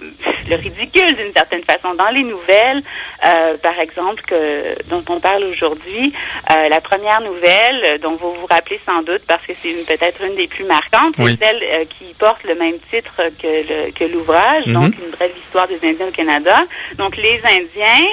le 0.48 0.56
ridicule 0.56 1.16
d'une 1.16 1.32
certaine 1.32 1.62
façon 1.62 1.94
dans 1.94 2.10
les 2.10 2.22
nouvelles, 2.22 2.82
euh, 3.24 3.56
par 3.62 3.78
exemple 3.78 4.22
que 4.22 4.78
dont 4.90 5.02
on 5.08 5.18
parle 5.18 5.44
aujourd'hui. 5.44 6.12
la 6.48 6.80
première 6.80 7.22
nouvelle, 7.22 7.98
dont 8.00 8.16
vous 8.16 8.34
vous 8.34 8.46
rappelez 8.46 8.78
sans 8.86 9.02
doute 9.02 9.22
parce 9.26 9.42
que 9.46 9.52
c'est 9.62 9.72
peut-être 9.86 10.22
une 10.22 10.34
des 10.34 10.46
plus 10.46 10.64
marquantes, 10.64 11.14
c'est 11.16 11.38
celle 11.38 11.86
qui 11.88 12.12
porte 12.18 12.44
le 12.44 12.54
même 12.56 12.78
titre 12.90 13.16
que 13.40 13.90
que 13.90 14.04
l'ouvrage, 14.04 14.66
mhm. 14.66 14.74
donc 14.74 14.94
une 15.02 15.10
brève 15.10 15.32
histoire 15.44 15.66
des 15.66 15.80
Indiens 15.82 16.08
au 16.08 16.10
Canada. 16.10 16.56
Donc 16.98 17.16
les 17.16 17.40
Indiens 17.44 18.06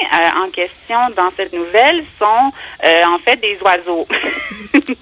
en 0.44 0.50
question 0.50 1.00
dans 1.16 1.32
cette 1.36 1.54
nouvelle 1.54 2.04
sont 2.18 2.52
en 3.16 3.20
fait 3.20 3.38
des 3.42 3.58
oiseaux. 3.62 4.08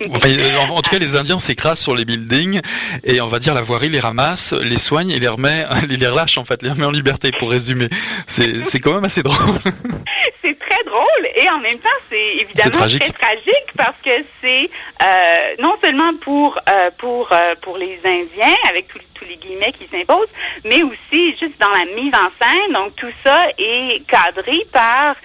en, 0.10 0.82
tout 0.82 0.90
cas, 0.90 1.00
les 1.00 1.16
Indiens 1.16 1.40
sur 1.76 1.96
les 1.96 2.06
buildings 2.06 2.62
et 3.04 3.22
on 3.22 3.28
va 3.28 3.40
dire 3.40 3.54
la 3.54 3.62
voirie 3.62 3.90
les 3.90 4.00
ramasse, 4.00 4.52
les 4.52 4.80
soigne 4.80 5.12
et 5.12 5.20
les 5.20 5.28
remet, 5.28 5.66
les 5.88 6.08
relâche 6.08 6.38
en 6.38 6.46
fait, 6.46 6.62
les 6.62 6.70
remet 6.70 6.86
en 6.86 6.92
liberté 6.92 7.32
pour 7.38 7.50
résumer. 7.50 7.90
C'est 8.38 8.80
quand 8.80 8.94
même 8.94 9.06
assez 9.06 9.24
drôle. 9.24 9.60
c'est 10.42 10.58
très 10.58 10.84
drôle 10.86 11.28
et 11.36 11.50
en 11.50 11.60
même 11.60 11.78
temps 11.80 11.90
c'est 12.10 12.38
évidemment 12.38 12.88
très 12.88 13.12
tragique 13.12 13.70
parce 13.78 13.98
que 14.04 14.24
c'est 14.42 14.70
euh, 15.02 15.56
non 15.60 15.76
seulement 15.82 16.14
pour 16.22 16.60
euh, 16.70 16.90
pour 16.98 17.30
euh, 17.32 17.56
pour 17.62 17.78
les 17.78 18.00
Indiens 18.04 18.56
avec 18.70 18.88
tous 18.88 19.26
les 19.26 19.36
guillemets 19.36 19.74
qui 19.74 19.86
s'imposent, 19.88 20.28
mais 20.66 20.82
aussi 20.84 21.36
juste 21.40 21.60
dans 21.60 21.70
la 21.70 21.86
mise 21.96 22.14
en 22.14 22.30
scène. 22.40 22.74
Donc 22.74 22.96
tout 22.96 23.12
ça 23.24 23.48
est 23.58 24.06
cadré 24.08 24.60
par 24.72 25.16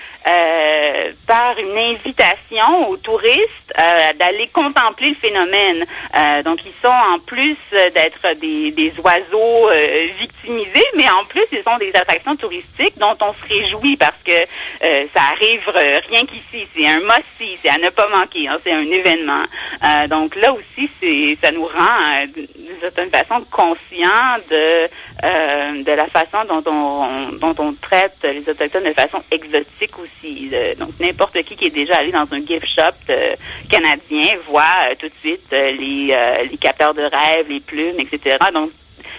par 1.26 1.58
une 1.58 1.76
invitation 1.76 2.88
aux 2.88 2.96
touristes 2.96 3.74
d'aller 4.18 4.48
contempler 4.52 5.10
le 5.10 5.14
phénomène. 5.16 5.84
donc 6.44 6.60
ils 6.64 6.72
sont 6.82 6.88
en 6.88 7.18
plus 7.18 7.56
d'être 7.72 8.38
des, 8.40 8.70
des 8.70 8.92
oiseaux 9.02 9.68
victimisés, 10.18 10.86
mais 10.96 11.08
en 11.10 11.24
plus 11.24 11.44
ils 11.52 11.62
sont 11.62 11.76
des 11.78 11.94
attractions 11.94 12.36
touristiques 12.36 12.98
dont 12.98 13.16
on 13.20 13.32
se 13.34 13.48
réjouit 13.48 13.96
parce 13.96 14.22
que 14.24 14.46
ça 14.80 15.22
arrive 15.32 15.68
rien 16.08 16.24
qu'ici. 16.24 16.66
C'est 16.74 16.86
un 16.86 17.00
must 17.00 17.34
c'est 17.62 17.68
à 17.68 17.78
ne 17.78 17.90
pas 17.90 18.08
manquer. 18.08 18.48
Hein, 18.48 18.58
c'est 18.62 18.72
un 18.72 18.86
événement. 18.86 19.44
Euh, 19.82 20.06
donc 20.08 20.36
là 20.36 20.52
aussi, 20.52 20.88
ça 21.42 21.50
nous 21.52 21.64
rend 21.64 22.22
euh, 22.22 22.26
d'une 22.26 22.80
certaine 22.80 23.10
façon 23.10 23.44
conscients 23.50 24.38
de 24.50 24.88
euh, 25.24 25.82
de 25.82 25.92
la 25.92 26.06
façon 26.06 26.44
dont 26.48 26.62
on 26.70 27.32
dont 27.32 27.54
on 27.58 27.72
traite 27.74 28.16
les 28.22 28.48
autochtones 28.48 28.84
de 28.84 28.92
façon 28.92 29.22
exotique 29.30 29.98
aussi. 29.98 30.10
Donc 30.78 30.90
n'importe 31.00 31.42
qui 31.42 31.56
qui 31.56 31.66
est 31.66 31.70
déjà 31.70 31.96
allé 31.96 32.12
dans 32.12 32.26
un 32.30 32.40
gift 32.40 32.66
shop 32.66 33.12
canadien 33.68 34.36
voit 34.46 34.94
tout 34.98 35.08
de 35.08 35.14
suite 35.20 35.50
les 35.50 36.58
capteurs 36.60 36.94
de 36.94 37.02
rêves, 37.02 37.48
les 37.48 37.60
plumes, 37.60 38.00
etc. 38.00 38.36
Donc 38.52 38.70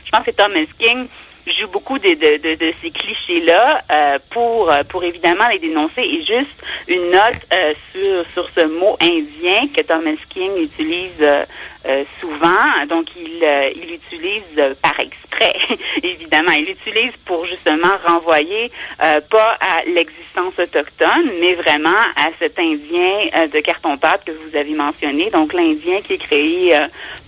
je 0.03 0.11
pense 0.11 0.23
que 0.23 0.31
Thomas 0.31 0.65
King 0.79 1.07
joue 1.53 1.67
beaucoup 1.67 1.99
de, 1.99 2.09
de, 2.09 2.55
de, 2.55 2.73
ces 2.81 2.91
clichés-là 2.91 3.81
euh, 3.91 4.19
pour, 4.31 4.71
pour 4.89 5.03
évidemment 5.03 5.47
les 5.49 5.59
dénoncer. 5.59 6.01
Et 6.01 6.25
juste 6.25 6.61
une 6.87 7.11
note 7.11 7.41
euh, 7.53 7.73
sur, 7.91 8.25
sur 8.33 8.49
ce 8.55 8.65
mot 8.65 8.97
indien 9.01 9.67
que 9.73 9.81
Thomas 9.81 10.17
King 10.29 10.51
utilise 10.57 11.21
euh, 11.21 11.45
euh, 11.87 12.03
souvent. 12.19 12.85
Donc, 12.89 13.09
il, 13.15 13.43
euh, 13.43 13.69
il 13.75 13.93
utilise 13.93 14.41
euh, 14.57 14.73
par 14.81 14.99
exprès, 14.99 15.55
évidemment. 16.03 16.51
Il 16.53 16.67
utilise 16.71 17.11
pour 17.25 17.45
justement 17.45 17.91
renvoyer 18.05 18.71
pas 18.97 19.57
à 19.59 19.83
l'existence 19.85 20.53
autochtone, 20.57 21.29
mais 21.39 21.53
vraiment 21.53 21.89
à 22.15 22.29
cet 22.39 22.57
Indien 22.57 23.47
de 23.53 23.59
carton-pâte 23.59 24.23
que 24.25 24.31
vous 24.31 24.57
avez 24.57 24.73
mentionné. 24.73 25.29
Donc, 25.29 25.53
l'Indien 25.53 26.01
qui 26.01 26.13
est 26.13 26.17
créé 26.17 26.75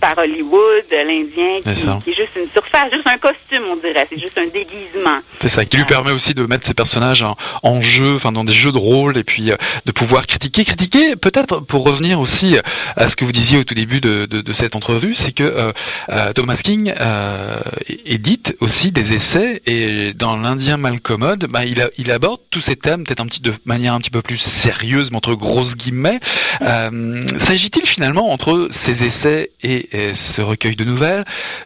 par 0.00 0.18
Hollywood, 0.18 0.84
l'Indien 0.90 1.60
qui, 1.62 2.02
qui, 2.04 2.10
est 2.10 2.14
juste 2.14 2.36
une 2.36 2.50
surface, 2.50 2.92
juste 2.92 3.06
un 3.06 3.18
costume, 3.18 3.64
on 3.70 3.76
dirait. 3.76 4.07
C'est 4.10 4.18
juste 4.18 4.38
un 4.38 4.46
déguisement. 4.46 5.18
C'est 5.42 5.50
ça, 5.50 5.64
qui 5.64 5.76
lui 5.76 5.84
permet 5.84 6.12
aussi 6.12 6.32
de 6.32 6.44
mettre 6.44 6.66
ses 6.66 6.74
personnages 6.74 7.24
en, 7.62 7.82
jeu, 7.82 8.14
enfin 8.16 8.32
dans 8.32 8.44
des 8.44 8.54
jeux 8.54 8.72
de 8.72 8.78
rôle, 8.78 9.18
et 9.18 9.24
puis 9.24 9.50
de 9.86 9.92
pouvoir 9.92 10.26
critiquer, 10.26 10.64
critiquer. 10.64 11.16
Peut-être 11.16 11.60
pour 11.60 11.84
revenir 11.84 12.18
aussi 12.18 12.56
à 12.96 13.08
ce 13.08 13.16
que 13.16 13.24
vous 13.24 13.32
disiez 13.32 13.58
au 13.58 13.64
tout 13.64 13.74
début 13.74 14.00
de, 14.00 14.52
cette 14.54 14.74
entrevue, 14.74 15.14
c'est 15.14 15.32
que 15.32 15.44
euh, 15.44 15.72
euh, 16.08 16.32
Thomas 16.32 16.56
King 16.56 16.92
euh, 16.98 17.60
édite 18.06 18.56
aussi 18.60 18.90
des 18.90 19.14
essais 19.14 19.62
et 19.66 20.12
dans 20.14 20.36
l'Indien 20.36 20.78
Malcommode, 20.78 21.46
bah, 21.48 21.64
il, 21.64 21.88
il 21.98 22.10
aborde 22.10 22.40
tous 22.50 22.60
ces 22.60 22.76
thèmes 22.76 23.04
peut-être 23.04 23.20
un 23.20 23.26
petit 23.26 23.42
de 23.42 23.52
manière 23.66 23.94
un 23.94 24.00
petit 24.00 24.10
peu 24.10 24.22
plus 24.22 24.38
sérieuse, 24.38 25.10
mais 25.10 25.16
entre 25.16 25.34
grosses 25.34 25.76
guillemets. 25.76 26.18
S'agit-il 26.60 27.86
finalement 27.86 28.32
entre 28.32 28.68
ces 28.84 29.04
essais 29.04 29.50
et, 29.62 29.88
et 29.96 30.14
ce 30.14 30.40
recueil 30.40 30.76
de 30.76 30.84
nouvelles 30.84 31.24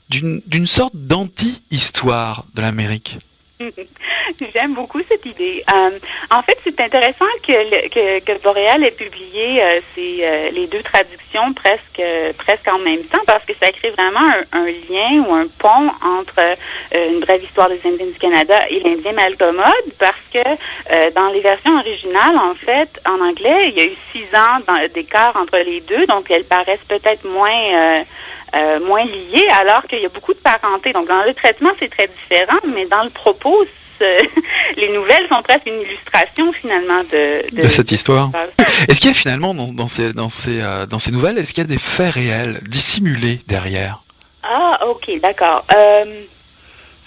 d'une 0.09 0.67
sorte 0.67 0.95
d'anti-histoire? 0.95 2.32
De 2.55 2.61
l'Amérique 2.61 3.17
J'aime 4.55 4.75
beaucoup 4.75 5.01
cette 5.09 5.25
idée. 5.27 5.65
Euh, 5.73 5.99
en 6.31 6.43
fait, 6.43 6.59
c'est 6.65 6.81
intéressant 6.81 7.27
que, 7.47 7.89
que, 7.89 8.21
que, 8.21 8.43
Boréal 8.43 8.85
ait 8.85 8.91
publié 8.91 9.63
euh, 9.63 9.81
euh, 9.99 10.51
les 10.51 10.67
deux 10.67 10.83
traductions 10.83 11.53
presque, 11.53 12.03
presque 12.39 12.69
en 12.69 12.79
même 12.79 13.03
temps 13.05 13.23
parce 13.27 13.45
que 13.45 13.53
ça 13.61 13.71
crée 13.73 13.91
vraiment 13.91 14.31
un, 14.53 14.67
lien 14.67 15.25
ou 15.27 15.35
un 15.35 15.47
pont 15.59 15.91
entre 16.03 16.41
une 16.95 17.21
brève 17.21 17.43
histoire 17.43 17.69
des 17.69 17.81
Indiens 17.85 18.07
du 18.07 18.19
Canada 18.19 18.55
et 18.69 18.81
l'Indien 18.81 19.13
Malcommode 19.13 19.93
parce 19.99 20.15
que 20.33 21.11
dans 21.15 21.29
les 21.29 21.41
versions 21.41 21.79
originales, 21.79 22.37
en 22.37 22.55
fait, 22.55 23.01
en 23.07 23.21
anglais, 23.21 23.69
il 23.69 23.75
y 23.75 23.81
a 23.81 23.85
eu 23.85 23.97
six 24.13 24.25
ans 24.35 24.61
d'écart 24.95 25.37
entre 25.37 25.59
les 25.59 25.81
deux, 25.81 26.07
donc 26.07 26.31
elles 26.31 26.45
paraissent 26.45 26.85
peut-être 26.89 27.25
moins 27.27 28.05
euh, 28.55 28.81
moins 28.81 29.05
liés, 29.05 29.49
alors 29.61 29.83
qu'il 29.85 30.01
y 30.01 30.07
a 30.07 30.09
beaucoup 30.09 30.35
de 30.35 30.39
parenté. 30.39 30.93
Donc, 30.93 31.09
dans 31.09 31.25
le 31.25 31.35
traitement, 31.35 31.71
c'est 31.79 31.91
très 31.91 32.09
différent, 32.09 32.59
mais 32.75 32.87
dans 32.87 33.03
le 33.03 33.11
propos, 33.11 33.65
les 34.77 34.93
nouvelles 34.93 35.27
sont 35.29 35.43
presque 35.43 35.67
une 35.67 35.81
illustration 35.81 36.53
finalement 36.53 37.03
de, 37.05 37.63
de, 37.63 37.69
cette 37.69 37.93
histoire. 37.93 38.31
Est-ce 38.89 39.01
qu'il 39.01 39.11
y 39.11 39.15
a 39.15 39.17
finalement 39.17 39.55
dans, 39.55 39.69
dans, 39.69 39.89
ces, 39.89 40.13
dans, 40.13 40.31
ces, 40.31 40.61
euh, 40.61 40.87
dans 40.87 40.99
ces 40.99 41.11
nouvelles, 41.11 41.39
est-ce 41.39 41.53
qu'il 41.53 41.63
y 41.63 41.67
a 41.67 41.69
des 41.69 41.79
faits 41.79 42.15
réels 42.15 42.61
dissimulés 42.69 43.41
derrière? 43.47 44.03
Ah, 44.43 44.81
ok, 44.89 45.21
d'accord. 45.21 45.65
Euh, 45.73 46.05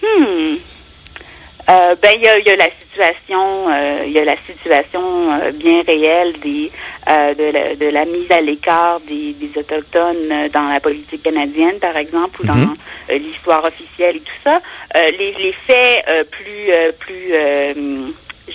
hmm. 0.02 0.56
Euh, 1.68 1.96
ben 2.02 2.12
il 2.16 2.22
y 2.22 2.28
a, 2.28 2.40
y 2.40 2.50
a, 2.50 2.56
la 2.56 2.70
situation, 2.70 3.70
euh, 3.70 4.04
il 4.06 4.12
y 4.12 4.20
a 4.20 4.26
la 4.26 4.38
situation 4.38 5.02
euh, 5.34 5.52
bien 5.52 5.82
réelle 5.82 6.34
des 6.40 6.72
de 7.08 7.52
la, 7.52 7.76
de, 7.76 7.86
la, 7.88 8.06
mise 8.06 8.32
à 8.32 8.42
l'écart 8.42 9.00
des, 9.02 9.34
des, 9.34 9.60
autochtones 9.60 10.50
dans 10.52 10.70
la 10.70 10.80
politique 10.80 11.22
canadienne, 11.22 11.78
par 11.80 11.96
exemple, 11.98 12.42
ou 12.42 12.46
dans 12.48 12.56
mhm. 12.56 12.76
l'histoire 13.10 13.64
officielle 13.64 14.16
et 14.16 14.22
tout 14.22 14.34
ça. 14.44 14.60
les, 14.96 15.34
les 15.34 15.52
faits 15.52 16.30
plus 16.32 16.72
plus 17.00 17.34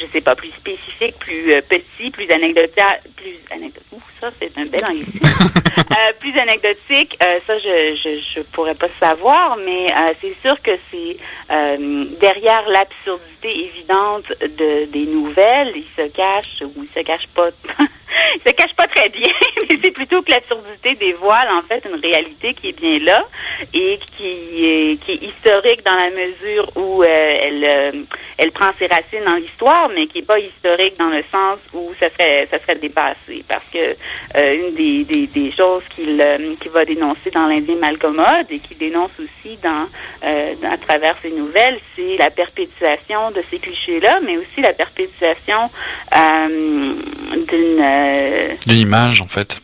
je 0.00 0.06
sais 0.06 0.20
pas, 0.20 0.34
plus 0.34 0.50
spécifiques, 0.50 1.18
plus 1.18 1.62
petits, 1.68 2.10
plus 2.10 2.30
anecdotiques, 2.30 2.74
plus 3.16 3.38
anecdotiques. 3.50 3.98
ça 4.20 4.30
c'est 4.38 4.56
un 4.58 4.66
bel 4.66 4.84
anglicisme. 4.84 5.18
plus 6.20 6.38
anecdotique, 6.38 7.16
ça 7.46 7.58
je, 7.58 7.96
je 7.96 8.20
je 8.34 8.40
pourrais 8.52 8.74
pas 8.74 8.88
savoir, 8.98 9.56
mais 9.58 9.92
c'est 10.20 10.34
sûr 10.42 10.60
que 10.62 10.72
c'est 10.90 11.16
derrière 12.20 12.68
l'absurdité 12.68 13.64
évidente 13.66 14.32
de, 14.40 14.86
des 14.86 15.06
nouvelles, 15.06 15.72
il 15.76 15.86
se 15.96 16.08
cache 16.08 16.62
ou 16.62 16.82
il 16.82 16.88
se 16.88 17.04
cache 17.04 17.26
pas 17.28 17.50
il 18.34 18.40
se 18.46 18.50
cache 18.50 18.74
pas 18.74 18.86
très 18.86 19.08
bien, 19.08 19.28
mais 19.68 19.78
c'est 19.82 19.90
plutôt 19.90 20.22
que 20.22 20.30
l'absurdité 20.30 20.94
dévoile 20.94 21.48
en 21.52 21.62
fait 21.62 21.84
une 21.88 22.00
réalité 22.00 22.54
qui 22.54 22.70
est 22.70 22.78
bien 22.78 22.98
là 22.98 23.24
et 23.72 23.98
qui 24.16 24.66
est, 24.66 24.90
historique 25.22 25.84
dans 25.84 25.94
la 25.94 26.10
mesure 26.10 26.70
où 26.76 27.02
euh, 27.02 27.06
elle, 27.06 27.64
euh, 27.64 27.92
elle 28.38 28.52
prend 28.52 28.70
ses 28.78 28.86
racines 28.86 29.24
dans 29.24 29.36
l'histoire, 29.36 29.90
mais 29.94 30.06
qui 30.06 30.18
est 30.18 30.26
pas 30.26 30.38
historique 30.38 30.98
dans 30.98 31.08
le 31.08 31.22
sens 31.30 31.58
où 31.72 31.92
ça 31.98 32.08
serait 32.10 32.46
ça 32.50 32.58
serait 32.58 32.76
dépassé. 32.76 33.44
Parce 33.48 33.64
que 33.72 33.96
euh, 34.36 34.68
une 34.68 34.74
des, 34.74 35.26
des, 35.26 35.52
choses 35.52 35.82
qu'il 35.94 36.22
qu'il 36.60 36.70
va 36.70 36.84
dénoncer 36.84 37.30
dans 37.30 37.46
l'Indien 37.46 37.76
Malcommode 37.76 38.46
et 38.50 38.58
qui 38.58 38.74
dénonce 38.74 39.10
aussi 39.18 39.56
dans, 39.62 39.88
à 40.22 40.76
travers 40.78 41.16
ses 41.22 41.30
nouvelles, 41.30 41.78
c'est 41.96 42.16
la 42.16 42.30
perpétuation 42.30 43.30
de 43.30 43.42
ces 43.50 43.58
clichés-là, 43.58 44.20
mais 44.22 44.36
aussi 44.36 44.60
la 44.60 44.72
perpétuation 44.72 45.70
d'une 47.32 47.80
d'une 48.66 48.78
image, 48.78 49.20
en 49.20 49.26
fait. 49.26 49.54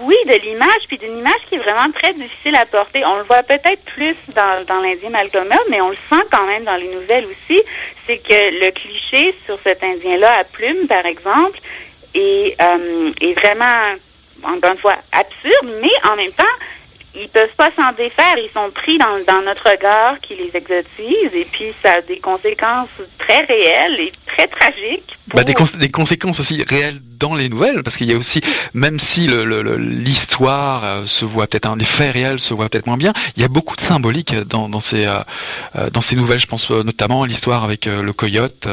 Oui, 0.00 0.16
de 0.26 0.34
l'image, 0.34 0.82
puis 0.88 0.98
d'une 0.98 1.18
image 1.18 1.40
qui 1.48 1.56
est 1.56 1.58
vraiment 1.58 1.90
très 1.92 2.12
difficile 2.14 2.54
à 2.56 2.66
porter. 2.66 3.04
On 3.04 3.16
le 3.16 3.24
voit 3.24 3.42
peut-être 3.42 3.84
plus 3.84 4.16
dans, 4.34 4.64
dans 4.66 4.80
l'Indien 4.80 5.10
Malcolm 5.10 5.48
mais 5.70 5.80
on 5.80 5.90
le 5.90 5.96
sent 6.08 6.22
quand 6.30 6.46
même 6.46 6.64
dans 6.64 6.76
les 6.76 6.88
nouvelles 6.88 7.26
aussi. 7.26 7.60
C'est 8.06 8.18
que 8.18 8.64
le 8.64 8.70
cliché 8.70 9.34
sur 9.44 9.58
cet 9.62 9.82
Indien-là 9.82 10.40
à 10.40 10.44
plume, 10.44 10.86
par 10.88 11.04
exemple, 11.06 11.58
est, 12.14 12.56
euh, 12.60 13.10
est 13.20 13.38
vraiment, 13.38 13.94
encore 14.44 14.72
une 14.72 14.78
fois, 14.78 14.96
absurde, 15.12 15.80
mais 15.80 16.10
en 16.10 16.16
même 16.16 16.32
temps, 16.32 16.44
ils 17.14 17.28
peuvent 17.28 17.54
pas 17.56 17.70
s'en 17.76 17.92
défaire. 17.92 18.36
Ils 18.38 18.50
sont 18.52 18.70
pris 18.70 18.98
dans, 18.98 19.18
dans 19.26 19.42
notre 19.42 19.68
regard 19.70 20.18
qui 20.20 20.34
les 20.34 20.50
exotise 20.54 21.34
et 21.34 21.46
puis 21.50 21.72
ça 21.82 21.94
a 21.94 22.00
des 22.00 22.18
conséquences 22.18 22.88
très 23.18 23.44
réelles 23.44 24.00
et 24.00 24.12
très 24.26 24.46
tragiques. 24.46 25.16
Bah, 25.28 25.44
des, 25.44 25.54
des, 25.74 25.90
conséquences 25.90 26.40
aussi 26.40 26.62
réelles 26.68 27.00
dans 27.22 27.34
les 27.36 27.48
nouvelles, 27.48 27.84
parce 27.84 27.96
qu'il 27.96 28.10
y 28.10 28.14
a 28.14 28.18
aussi, 28.18 28.40
même 28.74 28.98
si 28.98 29.28
l'histoire 29.28 30.84
euh, 30.84 31.06
se 31.06 31.24
voit 31.24 31.46
peut-être, 31.46 31.68
un 31.68 31.76
des 31.76 31.84
faits 31.84 32.40
se 32.40 32.52
voit 32.52 32.68
peut-être 32.68 32.88
moins 32.88 32.96
bien, 32.96 33.12
il 33.36 33.42
y 33.42 33.44
a 33.44 33.48
beaucoup 33.48 33.76
de 33.76 33.80
symbolique 33.80 34.34
dans, 34.34 34.68
dans 34.68 34.80
ces 34.80 35.06
euh, 35.06 35.20
euh, 35.76 35.88
dans 35.90 36.02
ces 36.02 36.16
nouvelles. 36.16 36.40
Je 36.40 36.48
pense 36.48 36.68
notamment 36.68 37.22
à 37.22 37.28
l'histoire 37.28 37.62
avec 37.62 37.86
le 37.86 38.12
coyote 38.12 38.66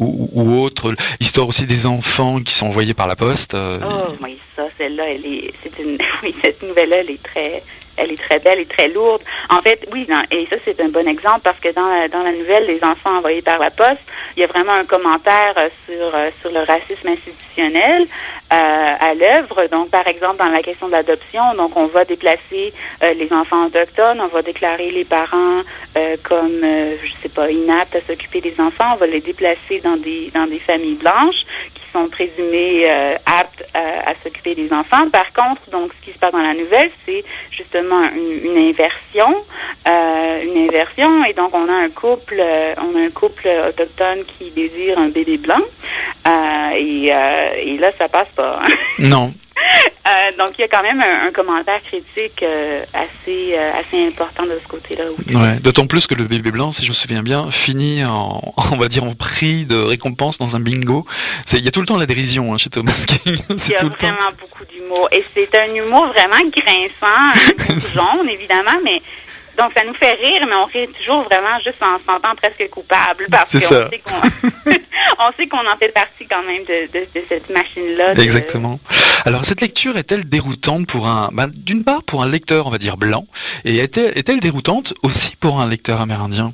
ou, 0.00 0.54
autre, 0.62 0.94
l'histoire 1.20 1.46
aussi 1.46 1.64
des 1.64 1.86
enfants 1.86 2.40
qui 2.40 2.52
sont 2.52 2.66
envoyés 2.66 2.92
par 2.92 3.06
la 3.06 3.14
poste. 3.14 3.54
oh 3.54 4.16
oui, 4.20 4.36
ça, 4.56 4.64
celle-là, 4.76 5.04
elle 5.10 5.24
est, 5.24 5.52
une, 5.78 5.98
oui, 6.24 6.34
cette 6.42 6.60
nouvelle-là, 6.62 6.96
elle 6.96 7.10
est 7.10 7.22
très 7.22 7.62
elle 7.96 8.12
est 8.12 8.20
très 8.20 8.38
belle 8.38 8.60
et 8.60 8.66
très 8.66 8.88
lourde. 8.88 9.22
En 9.50 9.60
fait, 9.60 9.86
oui, 9.92 10.06
et 10.30 10.46
ça 10.46 10.56
c'est 10.64 10.80
un 10.80 10.88
bon 10.88 11.06
exemple 11.06 11.40
parce 11.42 11.60
que 11.60 11.72
dans 11.72 11.86
la, 11.86 12.08
dans 12.08 12.22
la 12.22 12.32
nouvelle 12.32 12.66
Les 12.66 12.82
enfants 12.82 13.18
envoyés 13.18 13.42
par 13.42 13.58
la 13.58 13.70
poste, 13.70 14.02
il 14.36 14.40
y 14.40 14.44
a 14.44 14.46
vraiment 14.46 14.72
un 14.72 14.84
commentaire 14.84 15.54
euh, 15.56 15.68
sur 15.86 16.14
euh, 16.14 16.30
sur 16.40 16.50
le 16.50 16.60
racisme 16.60 17.08
institutionnel 17.08 18.02
euh, 18.02 18.06
à 18.54 19.14
l'œuvre. 19.14 19.66
Donc, 19.70 19.90
par 19.90 20.06
exemple, 20.06 20.36
dans 20.38 20.48
la 20.48 20.62
question 20.62 20.86
de 20.86 20.92
l'adoption, 20.92 21.54
donc 21.56 21.76
on 21.76 21.86
va 21.86 22.04
déplacer 22.04 22.72
les 23.02 23.32
enfants 23.32 23.66
autochtones, 23.66 24.20
on 24.20 24.28
va 24.28 24.42
déclarer 24.42 24.90
les 24.90 25.04
parents 25.04 25.62
comme, 26.22 26.60
je 26.62 27.12
sais 27.22 27.28
pas, 27.28 27.50
inaptes 27.50 27.96
à 27.96 28.00
s'occuper 28.00 28.40
des 28.40 28.54
enfants, 28.60 28.92
on 28.94 28.96
va 28.96 29.06
les 29.06 29.20
déplacer 29.20 29.80
dans 29.80 29.96
des 29.96 30.30
dans 30.34 30.46
des 30.46 30.58
familles 30.58 30.96
blanches 30.96 31.44
qui 31.74 31.82
sont 31.92 32.08
présumées 32.08 32.88
aptes 33.26 33.64
à, 33.74 34.14
s'occuper 34.22 34.54
des 34.54 34.72
enfants. 34.72 35.08
Par 35.10 35.32
contre, 35.32 35.70
donc, 35.70 35.92
ce 35.92 36.04
qui 36.04 36.12
se 36.12 36.18
passe 36.18 36.32
dans 36.32 36.38
la 36.42 36.54
nouvelle, 36.54 36.90
c'est 37.04 37.24
justement 37.50 38.02
une, 38.12 38.56
inversion, 38.56 39.34
euh, 39.88 40.42
une 40.44 40.64
inversion, 40.64 41.24
et 41.24 41.32
donc 41.32 41.54
on 41.54 41.68
a 41.68 41.72
un 41.72 41.90
couple, 41.90 42.36
euh, 42.38 42.74
on 42.78 42.96
a 42.96 43.04
un 43.04 43.10
couple 43.10 43.48
autochtone 43.68 44.24
qui 44.24 44.50
désire 44.50 44.98
un 44.98 45.08
bébé 45.08 45.38
blanc, 45.38 45.60
euh, 46.26 46.70
et, 46.76 47.06
et, 47.06 47.78
là 47.78 47.90
ça 47.98 48.08
passe 48.08 48.28
pas. 48.34 48.43
Non. 48.98 49.32
donc, 50.38 50.52
il 50.58 50.60
y 50.60 50.64
a 50.64 50.68
quand 50.68 50.82
même 50.82 51.00
un, 51.00 51.30
commentaire 51.32 51.82
critique 51.82 52.44
assez, 52.92 53.56
assez 53.56 54.06
important 54.06 54.44
de 54.44 54.58
ce 54.62 54.68
côté-là. 54.68 55.04
Ouais, 55.38 55.56
D'autant 55.60 55.86
plus 55.86 56.06
que 56.06 56.14
le 56.14 56.24
bébé 56.24 56.50
blanc, 56.50 56.72
si 56.72 56.84
je 56.84 56.90
me 56.90 56.94
souviens 56.94 57.22
bien, 57.22 57.50
finit 57.50 58.04
en, 58.04 58.54
on 58.72 58.76
va 58.76 58.88
dire, 58.88 59.04
en 59.04 59.14
prix 59.14 59.64
de 59.64 59.76
récompense 59.76 60.38
dans 60.38 60.54
un 60.54 60.60
bingo. 60.60 61.06
Il 61.52 61.64
y 61.64 61.68
a 61.68 61.70
tout 61.70 61.80
le 61.80 61.86
temps 61.86 61.96
la 61.96 62.06
dérision 62.06 62.52
hein, 62.52 62.58
chez 62.58 62.70
Thomas 62.70 62.92
King. 63.06 63.42
Il 63.48 63.72
y 63.72 63.76
a 63.76 63.84
vraiment 63.84 64.30
beaucoup 64.40 64.64
d'humour. 64.64 65.08
Et 65.12 65.24
c'est 65.34 65.54
un 65.58 65.74
humour 65.74 66.06
vraiment 66.08 66.48
grinçant, 66.50 67.06
un 67.06 67.80
jaune, 67.94 68.28
évidemment, 68.28 68.78
mais 68.84 69.02
donc, 69.56 69.72
ça 69.76 69.84
nous 69.84 69.94
fait 69.94 70.14
rire, 70.14 70.46
mais 70.46 70.54
on 70.54 70.64
rit 70.64 70.88
toujours 70.88 71.22
vraiment 71.24 71.58
juste 71.64 71.82
en 71.82 71.98
se 71.98 72.04
sentant 72.04 72.34
presque 72.34 72.68
coupable 72.70 73.26
parce 73.30 73.52
qu'on 73.52 73.60
sait 73.60 74.00
qu'on 74.00 74.70
on 75.20 75.32
sait 75.36 75.46
qu'on 75.46 75.58
en 75.58 75.76
fait 75.78 75.92
partie 75.92 76.26
quand 76.26 76.42
même 76.42 76.62
de, 76.64 77.22
cette 77.28 77.50
machine-là. 77.50 78.14
Exactement. 78.14 78.80
Alors, 79.24 79.46
cette 79.46 79.60
lecture 79.60 79.96
est-elle 79.96 80.28
déroutante 80.28 80.86
pour 80.86 81.06
un, 81.06 81.30
ben, 81.32 81.48
d'une 81.52 81.84
part 81.84 82.02
pour 82.02 82.22
un 82.22 82.28
lecteur, 82.28 82.66
on 82.66 82.70
va 82.70 82.78
dire 82.78 82.96
blanc, 82.96 83.26
et 83.64 83.78
est-elle 83.78 84.40
déroutante 84.40 84.94
aussi 85.02 85.36
pour 85.40 85.60
un 85.60 85.68
lecteur 85.68 86.00
amérindien? 86.00 86.52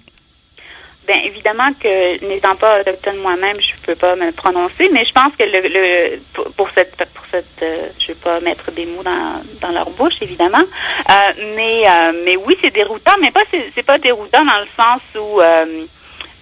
Bien, 1.11 1.23
évidemment 1.25 1.73
que 1.73 2.25
n'étant 2.25 2.55
pas 2.55 2.83
autochtone 2.83 3.17
moi-même, 3.17 3.61
je 3.61 3.73
ne 3.73 3.81
peux 3.85 3.97
pas 3.97 4.15
me 4.15 4.31
prononcer, 4.31 4.89
mais 4.93 5.05
je 5.05 5.13
pense 5.13 5.33
que 5.37 6.51
pour, 6.53 6.71
cette 6.71 6.95
pour 7.13 7.25
cette 7.33 7.63
euh, 7.65 7.89
je 7.99 8.09
vais 8.09 8.15
pas 8.15 8.39
mettre 8.39 8.71
des 8.71 8.87
mots 8.87 9.03
dans, 9.03 9.43
dans 9.61 9.73
leur 9.73 9.91
bouche, 9.91 10.23
évidemment. 10.23 10.63
Euh, 10.63 11.13
mais 11.57 11.83
euh, 11.85 12.13
mais 12.25 12.37
oui, 12.37 12.57
c'est 12.61 12.71
déroutant, 12.71 13.17
mais 13.21 13.33
pas 13.33 13.41
c'est 13.75 13.83
pas 13.83 13.99
déroutant 13.99 14.45
dans 14.45 14.61
le 14.61 14.69
sens 14.77 15.01
où 15.17 15.41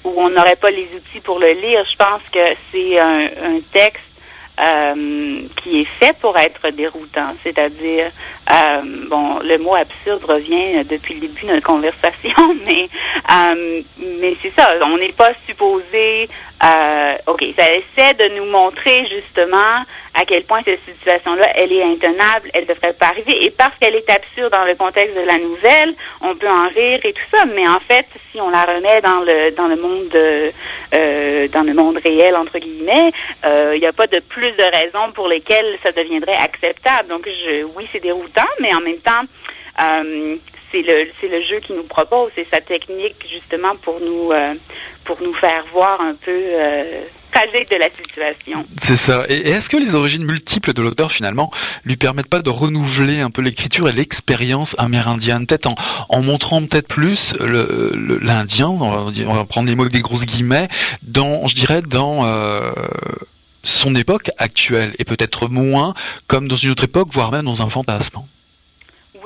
où 0.04 0.20
on 0.20 0.28
n'aurait 0.28 0.56
pas 0.56 0.70
les 0.70 0.88
outils 0.94 1.20
pour 1.20 1.38
le 1.38 1.52
lire. 1.52 1.82
Je 1.90 1.96
pense 1.96 2.20
que 2.30 2.54
c'est 2.70 2.98
un 2.98 3.60
texte 3.72 4.07
euh, 4.60 5.40
qui 5.56 5.80
est 5.80 5.84
fait 5.84 6.16
pour 6.18 6.36
être 6.36 6.70
déroutant. 6.70 7.34
C'est-à-dire, 7.42 8.10
euh, 8.50 8.80
bon, 9.08 9.38
le 9.44 9.56
mot 9.58 9.74
absurde 9.74 10.24
revient 10.24 10.84
depuis 10.84 11.14
le 11.14 11.20
début 11.20 11.42
de 11.42 11.52
notre 11.52 11.66
conversation, 11.66 12.34
mais 12.66 12.88
euh, 13.30 13.82
mais 14.20 14.36
c'est 14.42 14.52
ça. 14.54 14.68
On 14.84 14.98
n'est 14.98 15.12
pas 15.12 15.32
supposé. 15.46 16.28
ok, 17.26 17.44
ça 17.56 17.72
essaie 17.72 18.14
de 18.14 18.36
nous 18.36 18.46
montrer 18.46 19.06
justement 19.06 19.84
à 20.18 20.24
quel 20.24 20.42
point 20.42 20.60
cette 20.64 20.84
situation-là, 20.84 21.46
elle 21.54 21.72
est 21.72 21.84
intenable, 21.84 22.50
elle 22.52 22.64
ne 22.64 22.68
devrait 22.68 22.92
pas 22.92 23.06
arriver. 23.06 23.44
Et 23.44 23.50
parce 23.50 23.76
qu'elle 23.78 23.94
est 23.94 24.10
absurde 24.10 24.50
dans 24.50 24.64
le 24.64 24.74
contexte 24.74 25.16
de 25.16 25.20
la 25.20 25.38
nouvelle, 25.38 25.94
on 26.22 26.34
peut 26.34 26.48
en 26.48 26.68
rire 26.68 26.98
et 27.04 27.12
tout 27.12 27.28
ça. 27.30 27.44
Mais 27.44 27.68
en 27.68 27.78
fait, 27.78 28.04
si 28.32 28.40
on 28.40 28.50
la 28.50 28.64
remet 28.64 29.00
dans 29.00 29.20
le 29.20 29.52
dans 29.52 29.68
le 29.68 29.76
monde 29.76 30.12
euh, 30.14 31.48
dans 31.48 31.62
le 31.62 31.72
monde 31.72 31.98
réel 32.02 32.34
entre 32.34 32.58
guillemets, 32.58 33.12
euh, 33.44 33.72
il 33.76 33.80
n'y 33.80 33.86
a 33.86 33.92
pas 33.92 34.08
de 34.08 34.18
plus 34.18 34.50
de 34.50 34.64
raisons 34.76 35.12
pour 35.14 35.28
lesquelles 35.28 35.78
ça 35.84 35.92
deviendrait 35.92 36.36
acceptable. 36.36 37.08
Donc, 37.08 37.28
je, 37.28 37.62
oui, 37.76 37.86
c'est 37.92 38.00
déroutant, 38.00 38.50
mais 38.60 38.74
en 38.74 38.80
même 38.80 38.98
temps. 38.98 39.22
Euh, 39.80 40.34
c'est 40.70 40.82
le 40.82 41.08
c'est 41.18 41.28
le 41.28 41.40
jeu 41.40 41.60
qui 41.60 41.72
nous 41.72 41.84
propose, 41.84 42.30
c'est 42.34 42.46
sa 42.52 42.60
technique 42.60 43.16
justement 43.26 43.74
pour 43.76 44.00
nous 44.00 44.32
pour 45.04 45.22
nous 45.22 45.32
faire 45.32 45.64
voir 45.72 45.98
un 46.02 46.14
peu 46.14 46.42
C'est 48.84 48.98
ça. 48.98 49.24
Et 49.28 49.50
est-ce 49.50 49.68
que 49.68 49.76
les 49.76 49.94
origines 49.94 50.24
multiples 50.24 50.72
de 50.72 50.82
l'auteur, 50.82 51.12
finalement, 51.12 51.50
lui 51.84 51.96
permettent 51.96 52.28
pas 52.28 52.40
de 52.40 52.50
renouveler 52.50 53.20
un 53.20 53.30
peu 53.30 53.42
l'écriture 53.42 53.88
et 53.88 53.92
l'expérience 53.92 54.74
amérindienne, 54.78 55.46
peut-être 55.46 55.70
en, 56.08 56.22
montrant 56.22 56.62
peut-être 56.64 56.88
plus 56.88 57.34
l'Indien, 57.40 58.68
on, 58.68 59.34
va 59.34 59.44
prendre 59.44 59.68
les 59.68 59.74
mots 59.74 59.82
avec 59.82 59.92
des 59.92 60.00
grosses 60.00 60.24
guillemets, 60.24 60.68
dans, 61.02 61.46
je 61.46 61.54
dirais, 61.54 61.82
dans... 61.82 62.24
Euh, 62.24 62.72
son 63.64 63.94
époque 63.94 64.30
actuelle 64.38 64.94
et 64.98 65.04
peut-être 65.04 65.48
moins 65.48 65.92
comme 66.26 66.48
dans 66.48 66.56
une 66.56 66.70
autre 66.70 66.84
époque, 66.84 67.08
voire 67.12 67.30
même 67.30 67.44
dans 67.44 67.60
un 67.60 67.68
fantasme. 67.68 68.20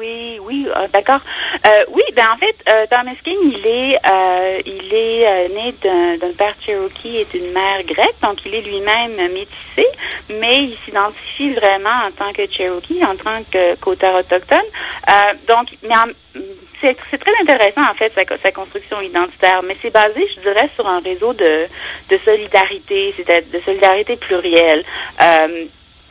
Oui, 0.03 0.41
oui, 0.43 0.67
euh, 0.69 0.89
d'accord. 0.93 1.21
Euh, 1.65 1.85
oui, 1.91 2.03
ben 2.17 2.25
en 2.35 2.37
fait, 2.37 2.57
euh, 2.69 2.87
King, 3.23 3.39
il 3.45 3.65
est, 3.65 3.97
euh, 4.05 4.61
il 4.67 4.93
est 4.93 5.49
né 5.51 5.73
d'un 6.19 6.33
père 6.37 6.55
Cherokee 6.61 7.19
et 7.19 7.25
d'une 7.27 7.53
mère 7.53 7.85
grecque, 7.85 8.17
donc 8.21 8.45
il 8.45 8.53
est 8.57 8.63
lui-même 8.63 9.15
métissé, 9.33 9.87
mais 10.29 10.65
il 10.65 10.77
s'identifie 10.85 11.53
vraiment 11.53 12.09
en 12.09 12.11
tant 12.11 12.33
que 12.33 12.51
Cherokee, 12.51 13.05
en 13.05 13.15
tant 13.15 13.45
qu'auteur 13.81 14.17
autochtone. 14.17 14.67
donc, 15.47 15.69
c'est 16.81 17.19
très 17.19 17.33
intéressant 17.41 17.89
en 17.89 17.95
fait 17.95 18.13
sa, 18.43 18.51
construction 18.51 19.01
identitaire, 19.01 19.63
mais 19.63 19.77
c'est 19.81 19.93
basé, 19.93 20.27
je 20.35 20.41
dirais, 20.41 20.69
sur 20.75 20.89
un 20.89 20.99
réseau 20.99 21.33
de, 21.33 21.69
solidarité, 22.25 23.15
c'est 23.17 23.53
de 23.53 23.61
solidarité 23.61 24.17
plurielle. 24.17 24.83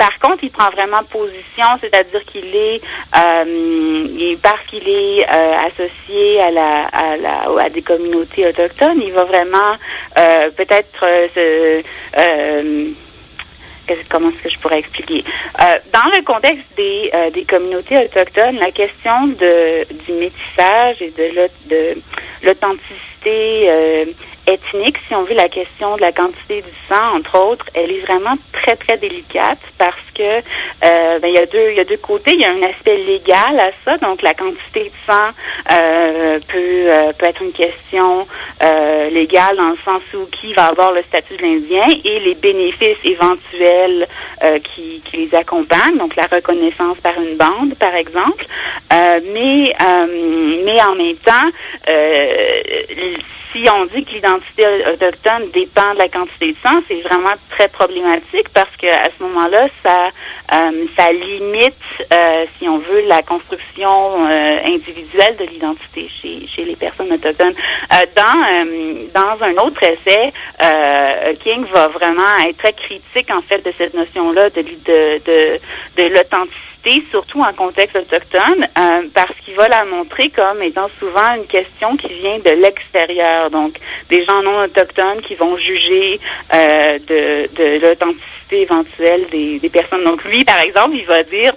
Par 0.01 0.17
contre, 0.17 0.43
il 0.43 0.49
prend 0.49 0.71
vraiment 0.71 1.03
position, 1.03 1.67
c'est-à-dire 1.79 2.25
qu'il 2.25 2.55
est, 2.55 2.81
euh, 3.15 4.35
parce 4.41 4.65
qu'il 4.67 4.89
est 4.89 5.23
euh, 5.31 5.53
associé 5.67 6.41
à 6.41 6.49
la, 6.49 6.87
à 6.87 7.69
des 7.69 7.83
communautés 7.83 8.47
autochtones, 8.47 8.99
il 8.99 9.13
va 9.13 9.25
vraiment 9.25 9.75
euh, 10.17 10.49
peut-être 10.57 11.05
se 11.35 11.83
comment 14.09 14.29
est-ce 14.29 14.43
que 14.43 14.49
je 14.49 14.57
pourrais 14.57 14.79
expliquer? 14.79 15.23
dans 15.93 16.09
le 16.15 16.23
contexte 16.23 16.65
des, 16.77 17.11
des 17.33 17.43
communautés 17.43 17.97
autochtones, 17.99 18.55
la 18.57 18.71
question 18.71 19.27
de, 19.27 19.83
du 20.05 20.13
métissage 20.13 21.01
et 21.01 21.11
de 21.11 21.95
l'authenticité 22.41 23.69
ethnique, 24.47 24.97
si 25.08 25.15
on 25.15 25.23
veut 25.23 25.36
la 25.36 25.49
question 25.49 25.95
de 25.95 26.01
la 26.01 26.12
quantité 26.12 26.62
du 26.62 26.69
sang, 26.89 27.15
entre 27.15 27.38
autres, 27.39 27.65
elle 27.73 27.91
est 27.91 27.99
vraiment 27.99 28.36
très, 28.51 28.75
très 28.75 28.97
délicate 28.97 29.60
parce 29.77 29.95
que 30.15 30.21
euh, 30.23 31.19
ben, 31.19 31.27
il 31.27 31.34
y 31.34 31.38
a 31.38 31.45
deux 31.45 31.69
il 31.71 31.77
y 31.77 31.80
a 31.80 31.86
deux 31.86 31.97
côtés. 31.97 32.34
Il 32.34 32.41
y 32.41 32.45
a 32.45 32.51
un 32.51 32.62
aspect 32.63 32.97
légal 32.97 33.60
à 33.60 33.71
ça, 33.86 33.97
donc 33.97 34.21
la 34.21 34.34
quantité 34.34 34.86
de 34.86 34.91
sang 35.06 35.30
euh, 35.71 36.39
peut, 36.47 36.58
euh, 36.58 37.13
peut 37.13 37.25
être 37.25 37.41
une 37.41 37.51
question 37.51 38.27
légale 39.12 39.58
dans 39.58 39.69
le 39.69 39.77
sens 39.84 40.01
où 40.13 40.25
qui 40.27 40.54
va 40.54 40.65
avoir 40.65 40.91
le 40.91 41.01
statut 41.01 41.36
de 41.36 41.41
l'Indien 41.41 41.86
et 42.04 42.19
les 42.19 42.36
bénéfices 42.36 42.97
éventuels 43.04 44.08
qui, 44.63 45.01
qui 45.04 45.17
les 45.17 45.36
accompagnent, 45.36 45.97
donc 45.97 46.15
la 46.15 46.27
reconnaissance 46.27 46.97
par 46.99 47.13
une 47.19 47.36
bande, 47.36 47.75
par 47.75 47.93
exemple. 47.95 48.45
mais 48.89 49.75
mais 50.63 50.82
en 50.82 50.95
même 50.95 51.15
temps, 51.17 51.49
si 53.51 53.67
on 53.69 53.85
dit 53.85 54.03
que 54.05 54.13
l'identité 54.13 54.65
autochtone 54.91 55.49
dépend 55.53 55.93
de 55.93 55.99
la 55.99 56.07
quantité 56.07 56.53
de 56.53 56.57
sang, 56.63 56.81
c'est 56.87 57.01
vraiment 57.01 57.33
très 57.49 57.67
problématique 57.67 58.49
parce 58.53 58.75
que 58.77 58.87
à 58.87 59.09
ce 59.17 59.23
moment-là, 59.23 59.67
ça 59.83 60.09
euh, 60.53 60.85
ça 60.97 61.11
limite, 61.11 61.75
euh, 62.11 62.45
si 62.57 62.67
on 62.67 62.77
veut, 62.77 63.03
la 63.07 63.21
construction 63.23 64.27
euh, 64.27 64.57
individuelle 64.65 65.35
de 65.37 65.45
l'identité 65.45 66.09
chez, 66.09 66.47
chez 66.47 66.65
les 66.65 66.75
personnes 66.75 67.11
autochtones. 67.11 67.53
dans 68.15 69.11
dans 69.13 69.45
un 69.45 69.57
autre 69.57 69.83
essai, 69.83 70.31
King 71.39 71.65
va 71.71 71.87
vraiment 71.87 72.37
être 72.47 72.57
très 72.57 72.73
critique 72.73 73.31
en 73.31 73.41
fait 73.41 73.65
de 73.65 73.73
cette 73.77 73.93
notion-là 73.93 74.49
de 74.49 74.61
de, 74.61 75.59
de 75.97 76.13
l'authenticité 76.13 76.70
surtout 77.10 77.41
en 77.41 77.54
contexte 77.54 77.96
autochtone, 77.96 78.67
euh, 78.78 79.02
parce 79.13 79.34
qu'il 79.44 79.56
va 79.56 79.67
la 79.67 79.86
montrer 79.86 80.30
comme 80.30 80.62
étant 80.62 80.89
souvent 81.00 81.36
une 81.36 81.46
question 81.46 81.96
qui 81.96 82.13
vient 82.13 82.39
de 82.39 82.50
l'extérieur. 82.62 83.50
Donc, 83.50 83.76
des 84.10 84.24
gens 84.26 84.41
non 84.41 84.63
autochtones 84.63 85.22
qui 85.22 85.36
vont 85.36 85.58
juger 85.58 86.20
euh, 86.54 86.98
de, 87.00 87.56
de 87.56 87.82
l'authenticité 87.82 88.62
éventuelle 88.62 89.28
des, 89.32 89.60
des 89.60 89.70
personnes. 89.70 90.04
Donc, 90.04 90.24
lui, 90.26 90.44
par 90.44 90.60
exemple, 90.60 90.96
il 90.96 91.06
va 91.06 91.24
dire 91.24 91.54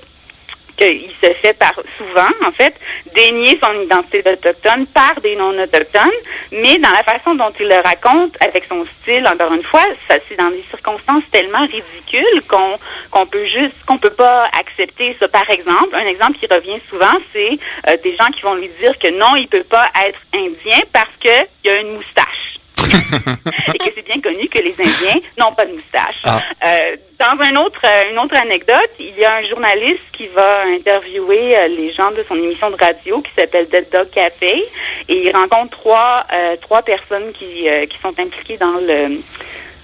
qu'il 0.77 1.11
se 1.23 1.33
fait 1.35 1.53
par 1.59 1.75
souvent, 1.97 2.31
en 2.47 2.53
fait, 2.53 2.75
dénier 3.15 3.59
son 3.63 3.81
identité 3.83 4.23
d'autochtone 4.23 4.87
par 4.87 5.21
des 5.21 5.37
non-autochtones, 5.37 6.11
mais 6.53 6.79
dans 6.79 6.91
la 6.91 7.03
façon 7.03 7.35
dont 7.35 7.53
il 7.59 7.69
le 7.69 7.81
raconte, 7.83 8.37
avec 8.41 8.65
son 8.69 8.85
style, 8.85 9.27
encore 9.27 9.53
une 9.53 9.63
fois, 9.63 9.85
ça 10.09 10.17
c'est 10.29 10.37
dans 10.37 10.51
des 10.51 10.65
circonstances 10.71 11.25
tellement 11.31 11.67
ridicules 11.67 12.43
qu'on 12.49 12.79
qu'on 13.11 13.27
peut 13.27 13.47
juste, 13.47 13.85
qu'on 13.87 13.99
peut 13.99 14.11
pas 14.11 14.49
accepter 14.59 15.17
ça. 15.19 15.29
Par 15.29 15.49
exemple, 15.51 15.95
un 15.95 16.07
exemple 16.07 16.39
qui 16.39 16.47
revient 16.47 16.81
souvent, 16.89 17.17
c'est 17.33 17.59
euh, 17.89 17.97
des 18.03 18.17
gens 18.17 18.31
qui 18.35 18.43
vont 18.43 18.55
lui 18.55 18.71
dire 18.81 18.99
que 18.99 19.09
non, 19.09 19.37
il 19.37 19.49
peut 19.49 19.65
pas 19.65 19.89
être 20.07 20.19
indien 20.35 20.81
parce 20.93 21.11
qu'il 21.21 21.71
a 21.71 21.81
une 21.81 21.95
moustache. 21.95 22.59
Et 22.93 23.79
que 23.79 23.91
c'est 23.95 24.07
bien 24.07 24.21
connu 24.21 24.49
que 24.49 24.59
les 24.59 24.75
Indiens 24.79 25.21
n'ont 25.39 25.53
pas 25.53 25.65
de 25.67 25.73
moustache. 25.73 26.21
Ah. 26.25 26.41
Euh, 26.65 26.97
dans 27.19 27.43
un 27.43 27.57
autre, 27.57 27.81
euh, 27.85 28.11
une 28.11 28.19
autre 28.19 28.37
anecdote, 28.37 28.91
il 28.99 29.15
y 29.19 29.25
a 29.25 29.37
un 29.37 29.43
journaliste 29.45 30.03
qui 30.13 30.27
va 30.29 30.65
interviewer 30.69 31.57
euh, 31.57 31.69
les 31.69 31.93
gens 31.93 32.11
de 32.11 32.25
son 32.27 32.37
émission 32.37 32.71
de 32.71 32.77
radio 32.77 33.21
qui 33.21 33.33
s'appelle 33.33 33.69
Dead 33.69 33.89
Dog 33.91 34.11
Café 34.11 34.65
et 35.09 35.27
il 35.27 35.33
rencontre 35.35 35.71
trois, 35.71 36.27
trois 36.61 36.83
personnes 36.83 37.33
qui, 37.33 37.67
qui 37.91 37.99
sont 37.99 38.19
impliquées 38.19 38.57
dans 38.57 38.79
le 38.81 39.21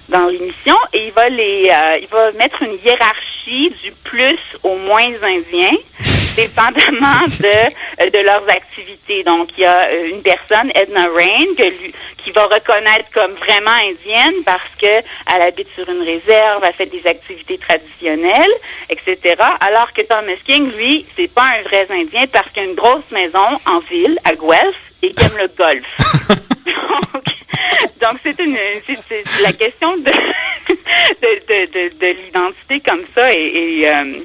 dans 0.09 0.27
l'émission 0.27 0.75
et 0.93 1.07
il 1.07 1.11
va 1.13 1.29
les 1.29 1.71
il 2.01 2.07
va 2.07 2.31
mettre 2.33 2.63
une 2.63 2.77
hiérarchie 2.83 3.73
du 3.83 3.91
plus 4.03 4.39
au 4.63 4.75
moins 4.75 5.07
indien 5.23 5.71
dépendamment 6.35 7.27
de, 7.39 8.09
de 8.09 8.23
leurs 8.23 8.47
activités. 8.49 9.23
Donc, 9.23 9.49
il 9.57 9.61
y 9.61 9.65
a 9.65 9.87
euh, 9.87 10.09
une 10.09 10.21
personne, 10.21 10.71
Edna 10.75 11.07
Rain, 11.15 11.71
qui 12.23 12.31
va 12.31 12.45
reconnaître 12.45 13.09
comme 13.13 13.33
vraiment 13.33 13.71
indienne 13.71 14.43
parce 14.45 14.69
qu'elle 14.77 15.03
habite 15.41 15.67
sur 15.75 15.89
une 15.89 16.01
réserve, 16.01 16.63
elle 16.63 16.73
fait 16.73 16.85
des 16.85 17.05
activités 17.07 17.57
traditionnelles, 17.57 18.51
etc. 18.89 19.35
Alors 19.59 19.91
que 19.93 20.01
Thomas 20.01 20.37
King, 20.45 20.71
lui, 20.73 21.05
c'est 21.15 21.33
pas 21.33 21.45
un 21.59 21.61
vrai 21.63 21.87
indien 21.89 22.25
parce 22.31 22.49
qu'il 22.51 22.63
a 22.63 22.65
une 22.65 22.75
grosse 22.75 23.09
maison 23.11 23.59
en 23.65 23.79
ville, 23.79 24.17
à 24.23 24.33
Guelph, 24.35 24.75
et 25.01 25.13
qui 25.13 25.23
aime 25.23 25.37
le 25.37 25.47
golf. 25.57 25.97
donc, 28.01 28.19
c'est 28.23 28.39
une, 28.39 28.57
c'est, 29.07 29.23
la 29.41 29.53
question 29.53 29.97
de, 29.97 30.11
de, 31.21 31.65
de, 31.65 31.97
de, 31.99 32.21
l'identité 32.23 32.79
comme 32.81 33.03
ça 33.15 33.33
et, 33.33 33.83
euh, 33.87 34.19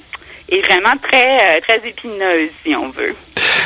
est 0.48 0.60
vraiment 0.60 0.96
très, 1.02 1.58
euh, 1.58 1.60
très 1.60 1.86
épineuse, 1.88 2.50
si 2.64 2.74
on 2.74 2.88
veut. 2.90 3.14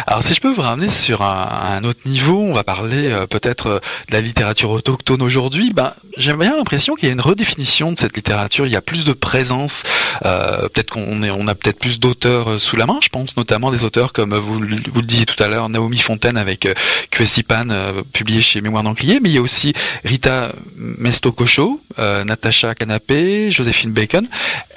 Alors 0.06 0.22
si 0.22 0.34
je 0.34 0.40
peux 0.40 0.52
vous 0.52 0.62
ramener 0.62 0.90
sur 1.02 1.22
un, 1.22 1.82
autre 1.84 2.00
niveau, 2.06 2.38
on 2.38 2.52
va 2.52 2.64
parler 2.64 3.10
euh, 3.10 3.26
peut-être 3.26 3.66
euh, 3.66 3.78
de 4.08 4.14
la 4.14 4.20
littérature 4.20 4.70
autochtone 4.70 5.22
aujourd'hui. 5.22 5.72
Ben, 5.72 5.94
j'ai 6.16 6.32
bien 6.32 6.56
l'impression 6.56 6.94
qu'il 6.94 7.06
y 7.06 7.10
a 7.10 7.12
une 7.12 7.20
redéfinition 7.20 7.92
de 7.92 7.98
cette 7.98 8.16
littérature. 8.16 8.66
Il 8.66 8.72
y 8.72 8.76
a 8.76 8.80
plus 8.80 9.04
de 9.04 9.12
présence. 9.12 9.82
Euh, 10.24 10.68
peut-être 10.68 10.90
qu'on 10.90 11.22
on 11.22 11.46
a 11.48 11.54
peut-être 11.54 11.78
plus 11.78 12.00
d'auteurs 12.00 12.60
sous 12.60 12.76
la 12.76 12.86
main. 12.86 12.98
Je 13.02 13.08
pense 13.08 13.36
notamment 13.36 13.70
des 13.70 13.82
auteurs 13.82 14.12
comme 14.12 14.34
vous, 14.34 14.54
vous 14.54 14.60
le 15.00 15.06
disiez 15.06 15.26
tout 15.26 15.40
à 15.42 15.48
l'heure, 15.48 15.68
Naomi 15.68 15.98
Fontaine 15.98 16.36
avec 16.36 16.68
Kwesipan, 17.10 17.68
publié 18.12 18.42
chez 18.42 18.60
Mémoire 18.60 18.82
d'Anclier. 18.82 19.20
Mais 19.22 19.28
il 19.28 19.34
y 19.34 19.38
a 19.38 19.42
aussi 19.42 19.72
Rita 20.04 20.52
Mestokosho, 20.76 21.80
Natacha 21.98 22.74
Canapé, 22.74 23.50
Joséphine 23.50 23.92
Bacon. 23.92 24.26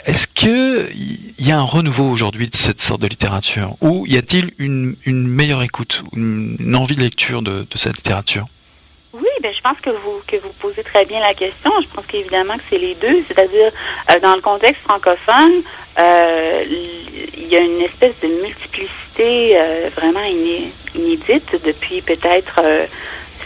Est-ce 0.05 0.27
que 0.27 0.91
il 0.93 1.47
y 1.47 1.51
a 1.51 1.57
un 1.57 1.63
renouveau 1.63 2.09
aujourd'hui 2.09 2.47
de 2.47 2.57
cette 2.57 2.81
sorte 2.81 3.01
de 3.01 3.07
littérature, 3.07 3.75
ou 3.81 4.05
y 4.05 4.17
a-t-il 4.17 4.51
une, 4.57 4.82
une, 5.05 5.27
meilleure 5.27 5.63
écoute, 5.63 6.01
une, 6.15 6.75
envie 6.75 6.95
de 6.95 7.01
lecture 7.01 7.41
de, 7.41 7.65
de 7.69 7.77
cette 7.77 7.97
littérature 7.97 8.47
oui, 9.13 9.29
ben, 9.43 9.53
je 9.55 9.61
pense 9.61 9.79
que 9.79 9.91
vous 9.91 10.21
que 10.25 10.37
vous 10.37 10.51
posez 10.59 10.81
très 10.81 11.05
bien 11.05 11.19
la 11.19 11.35
question. 11.35 11.71
Je 11.83 11.87
pense 11.87 12.05
qu'évidemment 12.07 12.57
que 12.57 12.63
c'est 12.67 12.79
les 12.79 12.95
deux, 12.95 13.23
c'est-à-dire 13.27 13.71
euh, 14.09 14.19
dans 14.19 14.33
le 14.33 14.41
contexte 14.41 14.81
francophone, 14.81 15.61
euh, 15.99 16.63
il 17.37 17.47
y 17.47 17.55
a 17.55 17.59
une 17.59 17.81
espèce 17.81 18.19
de 18.21 18.27
multiplicité 18.41 19.55
euh, 19.55 19.89
vraiment 19.95 20.23
inédite 20.95 21.61
depuis 21.63 22.01
peut-être 22.01 22.59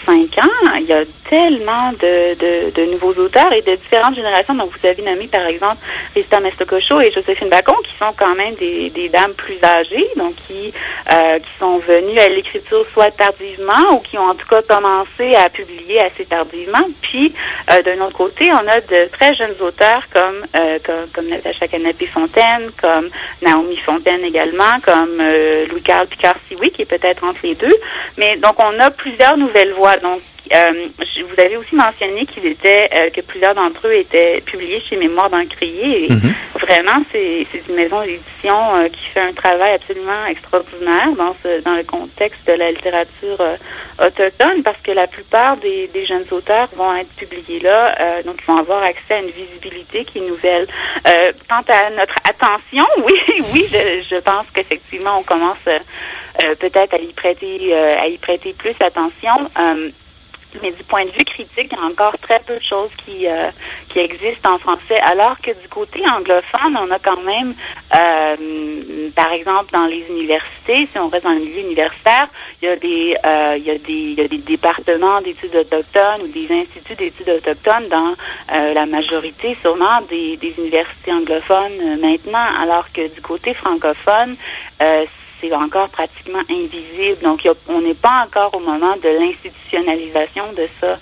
Il 0.10 0.86
y 0.86 0.94
a 0.94 1.04
tellement 1.30 1.92
de, 1.92 2.92
nouveaux 2.92 3.14
auteurs 3.22 3.52
et 3.52 3.62
de 3.62 3.76
différentes 3.76 4.16
générations. 4.16 4.54
Donc, 4.56 4.72
vous 4.72 4.88
avez 4.88 5.02
nommé, 5.04 5.28
par 5.28 5.46
exemple, 5.46 5.78
Rista 6.16 6.40
Mestococho 6.40 7.02
et 7.02 7.12
Joséphine 7.12 7.50
Bacon, 7.50 7.76
qui 7.84 7.96
sont 7.98 8.14
quand 8.16 8.36
même 8.36 8.56
des, 8.56 9.10
dames 9.10 9.34
plus 9.34 9.58
âgées, 9.64 10.08
donc 10.16 10.36
qui, 10.48 10.74
euh, 11.12 11.40
qui 11.40 11.50
sont 11.60 11.78
venues 11.80 12.20
à 12.20 12.30
l'écriture 12.30 12.86
soit 12.94 13.12
tardivement 13.12 13.94
ou 13.94 14.00
qui 14.00 14.18
ont 14.18 14.28
en 14.30 14.36
tout 14.36 14.48
cas 14.48 14.62
commencé 14.62 15.36
à 15.36 15.50
publier 15.50 16.00
assez 16.02 16.26
tardivement. 16.26 16.88
Puis, 17.02 17.34
euh, 17.72 17.82
d'un 17.84 18.00
autre 18.06 18.18
côté, 18.18 18.52
on 18.52 18.68
a 18.68 18.82
de 18.82 19.10
très 19.12 19.34
jeunes 19.34 19.56
auteurs 19.62 20.04
comme, 20.14 20.46
euh, 20.56 20.80
comme, 21.14 21.28
Natacha 21.28 21.68
Canapé-Fontaine, 21.68 22.72
comme 22.82 23.10
Naomi 23.42 23.78
Fontaine 23.78 24.24
également, 24.24 24.80
comme 24.84 25.22
Louis-Carl 25.70 26.08
Picard-Sioui, 26.08 26.72
qui 26.72 26.84
est 26.84 26.86
peut-être 26.86 27.24
entre 27.24 27.40
les 27.44 27.56
deux. 27.56 27.76
Mais 28.18 28.38
donc, 28.38 28.56
on 28.60 28.80
a 28.80 28.92
plusieurs 28.92 29.38
nouvelles 29.38 29.74
Donc, 30.02 30.22
euh, 30.54 30.88
vous 30.96 31.42
avez 31.42 31.58
aussi 31.58 31.76
mentionné 31.76 32.26
qu'il 32.26 32.46
était 32.46 32.90
euh, 32.94 33.10
que 33.10 33.22
plusieurs 33.22 33.56
d'entre 33.56 33.88
eux 33.88 33.96
étaient 33.96 34.42
publiés 34.42 34.80
chez 34.80 34.96
Mémoire. 34.98 35.30
Et 35.62 36.08
mhm. 36.10 36.34
Vraiment, 36.60 37.04
c'est 37.12 37.46
une 37.70 37.76
maison 37.76 38.02
d'édition 38.02 38.56
euh, 38.76 38.90
qui 38.90 39.06
fait 39.06 39.22
un 39.22 39.34
travail 39.34 39.74
absolument 39.76 40.26
extraordinaire 40.30 41.12
dans 41.18 41.36
ce, 41.44 41.62
dans 41.62 41.76
le 41.76 41.84
contexte 41.84 42.48
de 42.48 42.54
la 42.54 42.72
littérature 42.72 43.38
autochtone, 44.00 44.64
parce 44.64 44.82
que 44.82 44.92
la 44.92 45.08
plupart 45.08 45.58
des, 45.58 45.88
des, 45.88 46.06
jeunes 46.06 46.26
auteurs 46.32 46.68
vont 46.76 46.96
être 46.96 47.14
publiés 47.16 47.60
là, 47.60 48.22
donc 48.24 48.36
ils 48.40 48.46
vont 48.46 48.58
avoir 48.58 48.84
accès 48.84 49.16
à 49.16 49.20
une 49.20 49.30
visibilité 49.30 50.06
qui 50.06 50.20
est 50.20 50.28
nouvelle. 50.28 50.68
quant 51.50 51.64
à 51.68 51.90
notre 51.92 52.16
attention, 52.24 52.86
oui, 53.06 53.20
oui, 53.54 53.68
je, 53.72 54.16
je 54.16 54.20
pense 54.20 54.46
qu'effectivement 54.54 55.20
on 55.20 55.24
commence 55.24 55.58
peut-être 56.60 56.94
à 56.94 56.98
y 56.98 57.14
prêter 57.14 57.74
à 57.74 58.08
y 58.08 58.18
prêter 58.18 58.54
plus 58.54 58.76
attention. 58.80 59.50
Mais 60.62 60.72
du 60.72 60.84
point 60.84 61.06
de 61.06 61.12
vue 61.12 61.26
critique, 61.26 61.70
il 61.72 61.78
y 61.78 61.82
a 61.82 61.86
encore 61.86 62.18
très 62.20 62.40
peu 62.40 62.56
de 62.56 62.64
choses 62.64 62.90
qui, 63.06 63.28
euh, 63.28 63.50
qui 63.90 64.00
existent 64.00 64.54
en 64.54 64.58
français, 64.58 64.98
alors 65.02 65.40
que 65.42 65.52
du 65.52 65.68
côté 65.70 66.02
anglophone, 66.08 66.78
on 66.78 66.90
a 66.90 67.00
quand 67.00 67.22
même, 67.22 67.54
euh, 67.94 69.10
par 69.16 69.32
exemple, 69.34 69.72
dans 69.74 69.86
les 69.86 70.06
universités, 70.10 70.88
si 70.92 70.98
on 70.98 71.10
reste 71.10 71.26
dans 71.26 71.34
le 71.34 71.40
milieu 71.40 71.62
universitaire, 71.62 72.28
il 72.62 72.70
y 72.70 72.72
a 72.72 72.76
des, 72.76 73.18
euh, 73.26 73.56
il 73.58 73.66
y 73.66 73.72
a 73.72 73.78
des, 73.78 73.94
il 73.94 74.14
y 74.14 74.22
a 74.22 74.28
des 74.28 74.38
départements 74.38 75.22
d'études 75.22 75.56
autochtones 75.56 76.22
ou 76.24 76.28
des 76.28 76.48
instituts 76.52 76.96
d'études 76.96 77.30
autochtones 77.30 77.88
dans 77.90 78.16
la 78.50 78.86
majorité, 78.86 79.58
sûrement, 79.62 80.02
des, 80.10 80.38
des 80.38 80.54
universités 80.58 81.12
anglophones 81.12 82.00
maintenant, 82.02 82.46
alors 82.62 82.86
que 82.92 83.14
du 83.14 83.22
côté 83.22 83.54
francophone, 83.54 84.36
c'est 85.40 85.54
encore 85.54 85.90
pratiquement 85.90 86.42
invisible. 86.50 87.22
Donc, 87.24 87.48
on 87.68 87.82
n'est 87.82 87.94
pas 87.94 88.26
encore 88.26 88.54
au 88.56 88.60
moment 88.60 88.96
de 88.98 89.10
l'institutionnalisation 89.20 90.44
de 90.54 90.68
ça. 90.80 90.98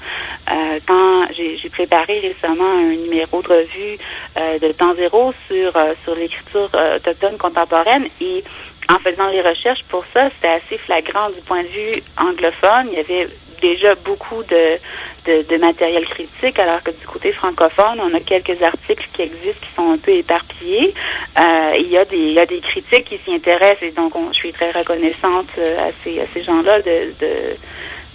Euh, 0.51 0.79
quand 0.85 1.27
j'ai 1.33 1.69
préparé 1.69 2.19
récemment 2.19 2.77
un 2.77 2.95
numéro 2.95 3.41
de 3.41 3.47
revue 3.47 3.97
euh, 4.37 4.59
de 4.59 4.71
temps 4.71 4.93
zéro 4.93 5.33
sur, 5.47 5.75
euh, 5.75 5.93
sur 6.03 6.15
l'écriture 6.15 6.69
autochtone 6.95 7.37
contemporaine 7.37 8.07
et 8.21 8.43
en 8.89 8.99
faisant 8.99 9.27
les 9.29 9.41
recherches 9.41 9.83
pour 9.89 10.05
ça, 10.13 10.29
c'était 10.29 10.53
assez 10.53 10.77
flagrant 10.77 11.29
du 11.29 11.41
point 11.41 11.63
de 11.63 11.67
vue 11.67 12.03
anglophone. 12.17 12.87
Il 12.91 12.97
y 12.97 12.99
avait 12.99 13.27
déjà 13.61 13.95
beaucoup 13.95 14.43
de, 14.43 14.77
de, 15.25 15.57
matériel 15.57 16.05
critique, 16.05 16.59
alors 16.59 16.81
que 16.83 16.91
du 16.91 17.05
côté 17.05 17.31
francophone, 17.31 17.99
on 17.99 18.13
a 18.13 18.19
quelques 18.19 18.61
articles 18.61 19.07
qui 19.13 19.23
existent 19.23 19.65
qui 19.67 19.73
sont 19.75 19.91
un 19.91 19.97
peu 19.97 20.11
éparpillés. 20.11 20.93
Euh, 21.39 21.73
il, 21.77 21.89
y 21.89 21.97
a 21.97 22.05
des, 22.05 22.17
il 22.17 22.33
y 22.33 22.39
a 22.39 22.45
des 22.45 22.59
critiques 22.59 23.05
qui 23.05 23.17
s'y 23.17 23.33
intéressent 23.33 23.83
et 23.83 23.91
donc 23.91 24.13
je 24.31 24.35
suis 24.35 24.53
très 24.53 24.71
reconnaissante 24.71 25.47
euh, 25.57 25.89
à 25.89 25.91
ces, 26.03 26.19
à 26.19 26.25
ces 26.33 26.43
gens-là 26.43 26.81
de, 26.81 27.11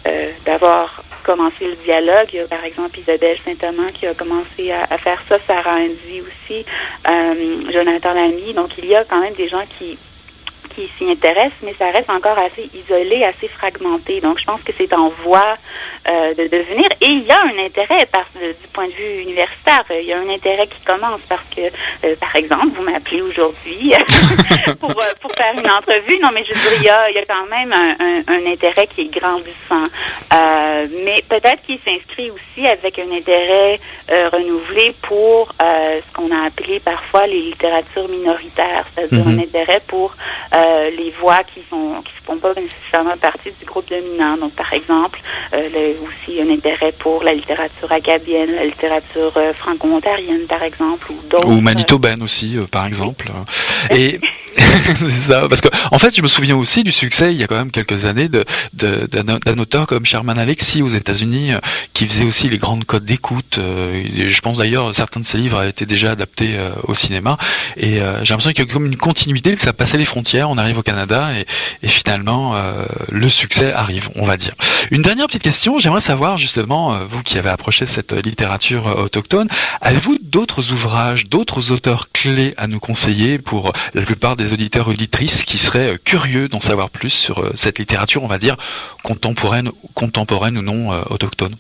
euh, 0.07 0.31
d'avoir 0.45 1.03
commencé 1.23 1.67
le 1.67 1.75
dialogue. 1.85 2.29
Il 2.33 2.37
y 2.37 2.41
a 2.41 2.47
par 2.47 2.65
exemple 2.65 2.99
Isabelle 2.99 3.37
Saint-Amand 3.45 3.93
qui 3.93 4.07
a 4.07 4.15
commencé 4.15 4.73
à, 4.73 4.97
faire 4.97 5.23
ça, 5.29 5.39
Sarah 5.47 5.77
Andy 5.77 6.23
aussi, 6.23 6.65
Jonathan 7.73 8.15
Lamy. 8.15 8.55
Donc 8.55 8.79
il 8.79 8.87
y 8.87 8.95
a 8.95 9.05
quand 9.05 9.21
même 9.21 9.35
des 9.35 9.49
gens 9.49 9.65
qui 9.79 9.99
qui 10.75 10.89
s'y 10.97 11.11
intéressent, 11.11 11.63
mais 11.63 11.75
ça 11.79 11.91
reste 11.91 12.11
encore 12.11 12.39
assez 12.39 12.71
isolé, 12.75 13.25
assez 13.25 13.49
fragmenté. 13.49 14.21
Donc, 14.21 14.39
je 14.39 14.45
pense 14.45 14.61
que 14.63 14.73
c'est 14.77 14.93
en 14.93 15.09
voie 15.09 15.57
euh, 16.09 16.35
de 16.35 16.45
devenir. 16.45 16.87
Et 17.03 17.07
il 17.07 17.25
y 17.25 17.31
a 17.31 17.43
un 17.43 17.65
intérêt 17.65 18.07
par, 18.07 18.25
du 18.35 18.69
point 18.73 18.87
de 18.87 18.93
vue 18.93 19.21
universitaire. 19.23 19.85
Il 19.91 20.07
y 20.07 20.13
a 20.15 20.19
un 20.19 20.29
intérêt 20.31 20.67
qui 20.67 20.81
commence 20.83 21.21
parce 21.29 21.45
que, 21.55 21.61
euh, 21.61 22.17
par 22.19 22.35
exemple, 22.37 22.69
vous 22.75 22.83
m'appelez 22.83 23.21
aujourd'hui 23.21 23.93
pour, 24.81 24.91
euh, 24.91 25.13
pour 25.21 25.31
faire 25.33 25.53
une 25.53 25.71
entrevue. 25.71 26.19
Non, 26.23 26.31
mais 26.33 26.43
je 26.45 26.55
veux 26.55 26.61
dire, 26.61 26.73
il 26.79 26.85
y 26.85 26.89
a, 26.89 27.11
il 27.11 27.17
y 27.17 27.19
a 27.19 27.27
quand 27.27 27.47
même 27.51 27.73
un, 27.73 28.23
un, 28.27 28.51
intérêt 28.51 28.87
qui 28.87 29.03
est 29.03 29.21
grandissant. 29.21 29.89
mais 31.05 31.23
peut-être 31.29 31.63
qu'il 31.67 31.79
s'inscrit 31.79 32.31
aussi 32.31 32.67
avec 32.67 32.99
un 32.99 33.13
intérêt 33.13 33.79
renouvelé 34.33 34.95
pour 35.03 35.53
ce 35.61 36.13
qu'on 36.15 36.31
a 36.31 36.47
appelé 36.47 36.81
parfois 36.81 37.27
les 37.27 37.41
littératures 37.41 38.09
minoritaires, 38.09 38.87
c'est-à-dire 38.95 39.27
un 39.27 39.33
mhm. 39.33 39.41
intérêt 39.41 39.83
pour 39.87 40.15
les 40.97 41.11
voix 41.21 41.43
qui 41.45 41.61
sont 41.69 42.03
qui 42.05 42.13
ne 42.21 42.25
font 42.25 42.39
pas 42.39 42.55
nécessairement 42.55 43.17
partie 43.17 43.51
du 43.59 43.65
groupe 43.65 43.89
dominant. 43.89 44.37
Donc, 44.37 44.53
par 44.53 44.73
exemple, 44.73 45.21
le, 45.53 45.95
aussi 46.07 46.41
un 46.41 46.51
intérêt 46.51 46.93
pour 46.99 47.23
la 47.23 47.33
littérature 47.33 47.91
acadienne, 47.91 48.55
la 48.55 48.65
littérature 48.65 49.33
euh, 49.37 49.53
franco-ontarienne, 49.53 50.47
par 50.49 50.63
exemple, 50.63 51.11
ou 51.13 51.19
d'autres. 51.29 51.49
Ou 51.49 51.61
manitobaine 51.61 52.23
aussi, 52.23 52.57
euh, 52.57 52.67
par 52.67 52.87
exemple. 52.87 53.31
Et 53.91 54.21
c'est 54.57 55.31
ça, 55.31 55.49
parce 55.49 55.61
que 55.61 55.69
en 55.91 55.99
fait, 55.99 56.15
je 56.15 56.23
me 56.23 56.29
souviens 56.29 56.57
aussi 56.57 56.83
du 56.83 56.93
succès 56.93 57.33
il 57.33 57.41
y 57.41 57.45
a 57.45 57.47
quand 57.47 57.57
même 57.57 57.71
quelques 57.71 58.05
années 58.05 58.29
de, 58.29 58.45
d'un 58.73 59.59
auteur 59.59 59.87
comme 59.87 60.05
Sherman 60.05 60.39
Alexie 60.39 60.83
aux 60.83 60.91
États-Unis, 60.91 61.53
euh, 61.53 61.59
qui 61.95 62.07
faisait 62.07 62.25
aussi 62.25 62.49
les 62.49 62.59
grandes 62.59 62.85
codes 62.85 63.05
d'écoute. 63.05 63.59
je 63.59 64.41
pense 64.41 64.59
d'ailleurs 64.59 64.95
certains 64.95 65.21
de 65.21 65.27
ses 65.27 65.39
livres 65.39 65.63
été 65.63 65.87
déjà 65.87 66.13
adaptés 66.13 66.59
au 66.85 66.95
cinéma, 66.95 67.37
et 67.77 67.95
j'ai 67.95 68.01
l'impression 68.01 68.51
qu'il 68.51 68.67
y 68.67 68.69
a 68.69 68.73
comme 68.73 68.87
une 68.87 68.97
continuité, 68.97 69.57
que 69.57 69.65
ça 69.65 69.73
passait 69.73 69.99
les 69.99 70.05
frontières. 70.05 70.51
On 70.51 70.59
arrive 70.59 70.79
au 70.79 70.83
Canada 70.83 71.31
et, 71.37 71.47
et 71.83 71.89
finalement 71.89 72.55
le 73.09 73.29
succès 73.29 73.73
arrive, 73.73 74.09
on 74.17 74.27
va 74.27 74.37
dire. 74.37 74.55
Une 74.91 75.03
dernière 75.03 75.27
petite 75.27 75.43
question 75.43 75.71
j'aimerais 75.79 76.01
savoir 76.01 76.37
justement, 76.37 76.95
euh, 76.95 77.05
vous 77.05 77.23
qui 77.23 77.39
avez 77.39 77.51
approché 77.51 77.87
cette 77.87 78.13
littérature 78.13 78.89
euh, 78.89 79.05
autochtone, 79.05 79.49
avez-vous 79.81 80.19
d'autres 80.23 80.73
ouvrages, 80.73 81.27
d'autres 81.27 81.71
auteurs 81.71 82.09
clés 82.13 82.55
à 82.57 82.67
nous 82.67 82.81
conseiller 82.81 83.39
pour 83.39 83.73
la 83.95 84.03
plupart 84.03 84.37
des 84.43 84.53
auditeurs 84.53 84.89
auditrices 84.89 85.43
qui 85.45 85.59
seraient 85.59 85.95
euh, 85.95 85.99
curieux 86.05 86.49
d'en 86.49 86.61
savoir 86.61 86.91
plus 86.91 87.11
sur 87.11 87.45
cette 87.57 87.79
littérature, 87.79 88.23
on 88.23 88.27
va 88.27 88.39
dire, 88.39 88.57
contemporaine, 89.03 89.71
contemporaine 89.95 90.59
ou 90.59 90.63
non 90.63 90.91
autochtone. 91.11 91.55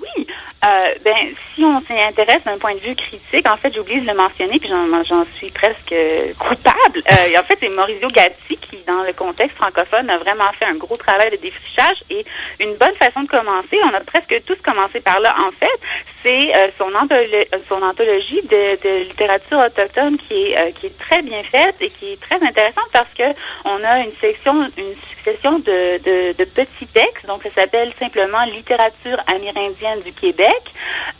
Oui, 0.00 0.26
euh, 0.62 0.94
ben, 1.02 1.16
si 1.54 1.64
on 1.64 1.80
s'y 1.80 1.98
intéresse 1.98 2.44
d'un 2.44 2.58
point 2.58 2.74
de 2.74 2.80
vue 2.80 2.94
critique, 2.94 3.48
en 3.48 3.56
fait, 3.56 3.74
j'oublie 3.74 4.02
de 4.02 4.06
le 4.06 4.14
mentionner, 4.14 4.58
puis 4.58 4.68
j'en 4.68 5.24
suis 5.36 5.50
presque 5.50 5.94
coupable. 6.38 7.02
Euh, 7.10 7.38
en 7.38 7.42
fait, 7.44 7.56
c'est 7.60 7.70
Maurizio 7.70 8.10
Gatti 8.10 8.58
qui, 8.58 8.76
dans 8.86 9.02
le 9.02 9.14
contexte 9.14 9.56
francophone, 9.56 10.10
a 10.10 10.18
vraiment 10.18 10.52
fait 10.52 10.66
un 10.66 10.74
gros 10.74 10.98
travail 10.98 11.30
de 11.30 11.36
défrichage 11.36 12.04
et 12.10 12.24
une 12.60 12.74
bonne 12.74 12.94
façon 12.96 13.22
de 13.22 13.28
commencer, 13.28 13.78
on 13.84 13.94
a 13.94 14.00
presque 14.00 14.42
tous 14.44 14.56
commencé 14.56 15.00
par 15.00 15.18
là, 15.20 15.34
en 15.48 15.50
fait, 15.50 15.80
c'est 16.22 16.54
euh, 16.54 16.68
son, 16.76 16.94
anthologie 16.94 18.42
de, 18.42 19.04
littérature 19.04 19.60
autochtone 19.60 20.18
qui 20.18 20.52
est, 20.52 20.58
euh, 20.58 20.88
très 20.98 21.22
bien 21.22 21.42
faite 21.42 21.76
et 21.80 21.88
qui 21.88 22.12
est 22.12 22.20
très 22.20 22.36
intéressante 22.46 22.88
parce 22.92 23.08
que 23.16 23.24
on 23.64 23.82
a 23.82 24.00
une 24.00 24.12
section, 24.20 24.70
une 24.76 24.94
succession 25.08 25.58
de 25.58 26.44
petits 26.44 26.86
textes. 26.86 27.26
Donc, 27.26 27.42
ça 27.44 27.62
s'appelle 27.62 27.92
simplement 27.98 28.44
Littérature 28.44 29.18
amérindienne 29.26 30.02
du 30.02 30.12
Québec 30.12 30.49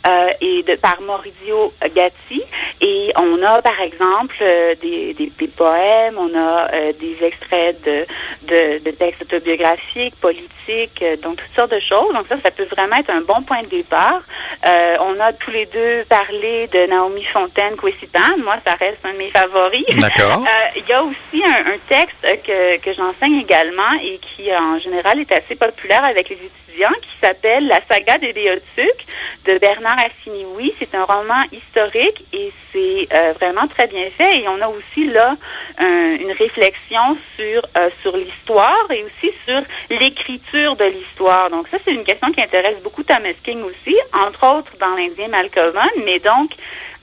euh, 0.07 0.31
et 0.41 0.63
de, 0.63 0.75
par 0.75 0.99
Maurizio 1.01 1.73
Gatti. 1.93 2.41
Et 2.81 3.11
on 3.15 3.43
a, 3.43 3.61
par 3.61 3.79
exemple, 3.81 4.35
euh, 4.41 4.73
des, 4.81 5.13
des, 5.13 5.47
poèmes, 5.47 6.17
on 6.17 6.33
a 6.35 6.73
euh, 6.73 6.93
des 6.99 7.23
extraits 7.23 7.79
de, 7.83 8.05
de, 8.47 8.83
de, 8.83 8.91
textes 8.91 9.21
autobiographiques, 9.21 10.15
politiques, 10.15 11.03
donc 11.21 11.37
toutes 11.37 11.55
sortes 11.55 11.71
de 11.71 11.79
choses. 11.79 12.13
Donc 12.13 12.25
ça, 12.27 12.37
ça 12.43 12.49
peut 12.49 12.63
vraiment 12.63 12.95
être 12.95 13.11
un 13.11 13.21
bon 13.21 13.43
point 13.43 13.61
de 13.61 13.67
départ. 13.67 14.21
on 14.63 15.19
a 15.19 15.33
tous 15.33 15.51
les 15.51 15.67
deux 15.67 16.03
parlé 16.09 16.67
de 16.67 16.87
Naomi 16.87 17.23
Fontaine, 17.25 17.75
Kwesitan. 17.75 18.37
Moi, 18.43 18.55
ça 18.65 18.73
reste 18.73 19.05
un 19.05 19.13
de 19.13 19.17
mes 19.17 19.29
favoris. 19.29 19.85
D'accord. 19.97 20.43
Il 20.75 20.87
y 20.87 20.93
a 20.93 21.03
aussi 21.03 21.43
un, 21.45 21.73
un 21.73 21.77
texte 21.87 22.25
que, 22.43 22.77
que 22.77 22.93
j'enseigne 22.93 23.39
également 23.39 23.93
et 24.03 24.17
qui, 24.17 24.51
en 24.55 24.79
général, 24.79 25.19
est 25.19 25.31
assez 25.31 25.55
populaire 25.55 26.03
avec 26.03 26.29
les 26.29 26.35
étudiants 26.35 26.60
qui 27.01 27.17
s'appelle 27.19 27.67
La 27.67 27.81
saga 27.81 28.17
des 28.17 28.33
Béotucs 28.33 29.05
de 29.45 29.57
Bernard 29.57 29.97
Assiniwi. 29.99 30.73
C'est 30.79 30.95
un 30.95 31.03
roman 31.03 31.43
historique 31.51 32.23
et 32.33 32.51
c'est 32.71 33.07
euh, 33.13 33.33
vraiment 33.33 33.67
très 33.67 33.87
bien 33.87 34.05
fait. 34.17 34.41
Et 34.41 34.47
on 34.47 34.61
a 34.61 34.67
aussi 34.67 35.05
là 35.07 35.35
une 35.79 36.31
réflexion 36.31 37.17
sur, 37.35 37.61
euh, 37.77 37.89
sur 38.01 38.15
l'histoire 38.15 38.85
et 38.91 39.03
aussi 39.03 39.33
sur 39.45 39.61
l'écriture 39.89 40.75
de 40.75 40.85
l'histoire. 40.85 41.49
Donc 41.49 41.67
ça, 41.67 41.77
c'est 41.83 41.93
une 41.93 42.03
question 42.03 42.31
qui 42.31 42.41
intéresse 42.41 42.81
beaucoup 42.83 43.03
Thomas 43.03 43.33
King 43.43 43.61
aussi, 43.63 43.95
entre 44.13 44.57
autres 44.57 44.73
dans 44.79 44.95
l'Indien 44.95 45.27
Malcolm, 45.27 45.79
mais 46.05 46.19
donc 46.19 46.51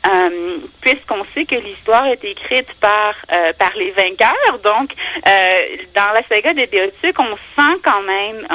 euh, 0.08 0.58
puisqu'on 0.80 1.24
sait 1.34 1.44
que 1.44 1.56
l'histoire 1.56 2.06
est 2.06 2.24
écrite 2.24 2.72
par 2.80 3.14
euh, 3.32 3.52
par 3.58 3.72
les 3.76 3.90
vainqueurs. 3.90 4.58
Donc, 4.62 4.92
euh, 5.26 5.76
dans 5.94 6.12
la 6.14 6.22
saga 6.28 6.54
des 6.54 6.66
Béotiques, 6.66 7.18
on 7.18 7.36
sent 7.56 7.78
quand 7.82 8.02
même, 8.02 8.46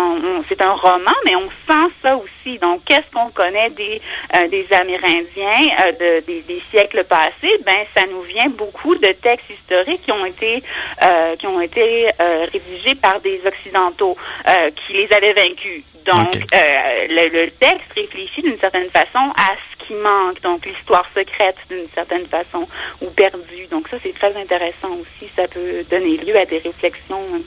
c'est 0.49 0.61
un 0.61 0.73
roman, 0.73 1.11
mais 1.25 1.35
on 1.35 1.49
sent 1.67 1.91
ça 2.01 2.17
aussi. 2.17 2.57
Donc, 2.59 2.83
qu'est-ce 2.85 3.11
qu'on 3.13 3.29
connaît 3.29 3.69
des 3.71 4.01
des 4.49 4.67
Amérindiens 4.71 5.93
de, 5.99 6.21
des, 6.21 6.63
siècles 6.71 7.03
passés? 7.03 7.57
Ben, 7.65 7.85
ça 7.95 8.05
nous 8.07 8.21
vient 8.21 8.49
beaucoup 8.49 8.95
de 8.95 9.11
textes 9.11 9.49
historiques 9.49 10.01
qui 10.03 10.11
ont 10.11 10.25
été 10.25 10.63
qui 11.37 11.47
ont 11.47 11.61
été 11.61 12.09
rédigés 12.51 12.95
par 12.95 13.19
des 13.19 13.41
occidentaux 13.45 14.17
qui 14.75 14.93
les 14.93 15.13
avaient 15.13 15.33
vaincus. 15.33 15.83
Donc, 16.05 16.33
le, 16.33 17.29
le, 17.29 17.51
texte 17.51 17.93
réfléchit 17.95 18.41
d'une 18.41 18.59
certaine 18.59 18.89
façon 18.89 19.31
à 19.37 19.55
qui 19.85 19.93
manque, 19.93 20.41
donc 20.41 20.65
l'histoire 20.65 21.05
secrète 21.13 21.57
d'une 21.69 21.87
certaine 21.93 22.25
façon, 22.25 22.67
ou 23.01 23.09
perdue. 23.09 23.67
Donc 23.71 23.87
ça, 23.87 23.97
c'est 24.01 24.13
très 24.13 24.35
intéressant 24.35 24.91
aussi. 24.91 25.29
Ça 25.35 25.47
peut 25.47 25.83
donner 25.89 26.17
lieu 26.17 26.37
à 26.37 26.45
des 26.45 26.59
réflexions 26.59 27.21
euh, 27.33 27.39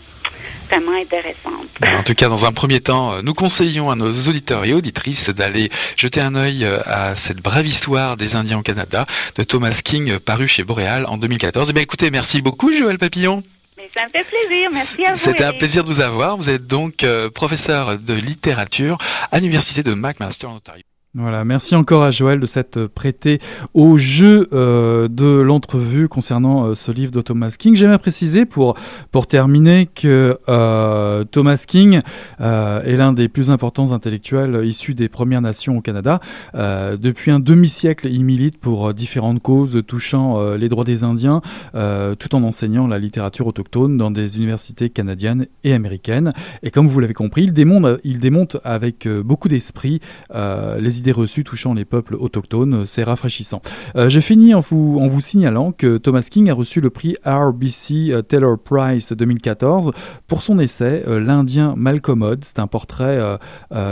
vraiment 0.70 0.92
intéressantes. 0.92 1.68
En 1.82 2.02
tout 2.02 2.14
cas, 2.14 2.28
dans 2.28 2.44
un 2.44 2.52
premier 2.52 2.80
temps, 2.80 3.14
euh, 3.14 3.22
nous 3.22 3.34
conseillons 3.34 3.90
à 3.90 3.96
nos 3.96 4.12
auditeurs 4.28 4.64
et 4.64 4.72
auditrices 4.72 5.28
d'aller 5.30 5.70
jeter 5.96 6.20
un 6.20 6.34
œil 6.34 6.64
euh, 6.64 6.80
à 6.84 7.16
cette 7.16 7.38
brève 7.38 7.66
histoire 7.66 8.16
des 8.16 8.34
Indiens 8.34 8.58
au 8.58 8.62
Canada 8.62 9.06
de 9.36 9.42
Thomas 9.42 9.78
King, 9.84 10.18
paru 10.18 10.48
chez 10.48 10.64
Boréal 10.64 11.06
en 11.06 11.16
2014. 11.16 11.68
Eh 11.70 11.72
bien, 11.72 11.82
écoutez, 11.82 12.10
merci 12.10 12.42
beaucoup, 12.42 12.72
Joël 12.72 12.98
Papillon. 12.98 13.42
Mais 13.76 13.90
ça 13.94 14.06
me 14.06 14.10
fait 14.10 14.24
plaisir, 14.24 14.70
merci 14.72 15.04
à 15.04 15.14
vous. 15.14 15.20
C'était 15.22 15.44
un 15.44 15.52
plaisir 15.52 15.84
de 15.84 15.92
vous 15.92 16.00
avoir. 16.00 16.38
Vous 16.38 16.48
êtes 16.48 16.66
donc 16.66 17.04
professeur 17.34 17.98
de 17.98 18.14
littérature 18.14 18.96
à 19.30 19.38
l'université 19.38 19.82
de 19.82 19.92
McMaster 19.92 20.46
en 20.46 20.56
Ontario. 20.56 20.85
Voilà, 21.18 21.46
merci 21.46 21.74
encore 21.74 22.02
à 22.02 22.10
Joël 22.10 22.40
de 22.40 22.44
s'être 22.44 22.88
prêté 22.88 23.38
au 23.72 23.96
jeu 23.96 24.50
euh, 24.52 25.08
de 25.08 25.24
l'entrevue 25.24 26.08
concernant 26.08 26.66
euh, 26.66 26.74
ce 26.74 26.92
livre 26.92 27.10
de 27.10 27.22
Thomas 27.22 27.56
King. 27.58 27.74
J'aimerais 27.74 27.98
préciser 27.98 28.44
pour, 28.44 28.76
pour 29.12 29.26
terminer 29.26 29.86
que 29.86 30.38
euh, 30.50 31.24
Thomas 31.24 31.64
King 31.66 32.02
est 32.38 32.96
l'un 32.96 33.14
des 33.14 33.30
plus 33.30 33.50
importants 33.50 33.92
intellectuels 33.92 34.66
issus 34.66 34.92
des 34.92 35.08
Premières 35.08 35.40
Nations 35.40 35.78
au 35.78 35.80
Canada. 35.80 36.20
depuis 36.54 37.30
un 37.30 37.40
demi-siècle, 37.40 38.08
il 38.10 38.22
milite 38.22 38.58
pour 38.58 38.92
différentes 38.92 39.42
causes 39.42 39.82
touchant 39.86 40.54
les 40.54 40.68
droits 40.68 40.84
des 40.84 41.02
Indiens, 41.02 41.40
tout 41.72 42.34
en 42.34 42.42
enseignant 42.42 42.86
la 42.86 42.98
littérature 42.98 43.46
autochtone 43.46 43.96
dans 43.96 44.10
des 44.10 44.36
universités 44.36 44.90
canadiennes 44.90 45.46
et 45.64 45.72
américaines. 45.72 46.32
Et 46.62 46.70
comme 46.70 46.86
vous 46.86 47.00
l'avez 47.00 47.14
compris, 47.14 47.44
il 47.44 47.52
démonte, 47.52 48.00
il 48.04 48.18
démonte 48.18 48.58
avec 48.64 49.08
beaucoup 49.08 49.48
d'esprit 49.48 50.00
les 50.34 50.98
idées 50.98 51.05
reçus 51.12 51.44
touchant 51.44 51.74
les 51.74 51.84
peuples 51.84 52.14
autochtones, 52.14 52.86
c'est 52.86 53.04
rafraîchissant. 53.04 53.60
Euh, 53.96 54.08
je 54.08 54.20
finis 54.20 54.54
en 54.54 54.60
vous, 54.60 54.98
en 55.00 55.06
vous 55.06 55.20
signalant 55.20 55.72
que 55.72 55.98
Thomas 55.98 56.26
King 56.30 56.50
a 56.50 56.54
reçu 56.54 56.80
le 56.80 56.90
prix 56.90 57.16
RBC 57.24 58.10
euh, 58.10 58.22
Taylor 58.22 58.58
Prize 58.58 59.12
2014 59.12 59.92
pour 60.26 60.42
son 60.42 60.58
essai 60.58 61.04
euh, 61.06 61.20
L'Indien 61.20 61.74
Malcommode. 61.76 62.44
C'est 62.44 62.58
un 62.58 62.66
portrait 62.66 63.20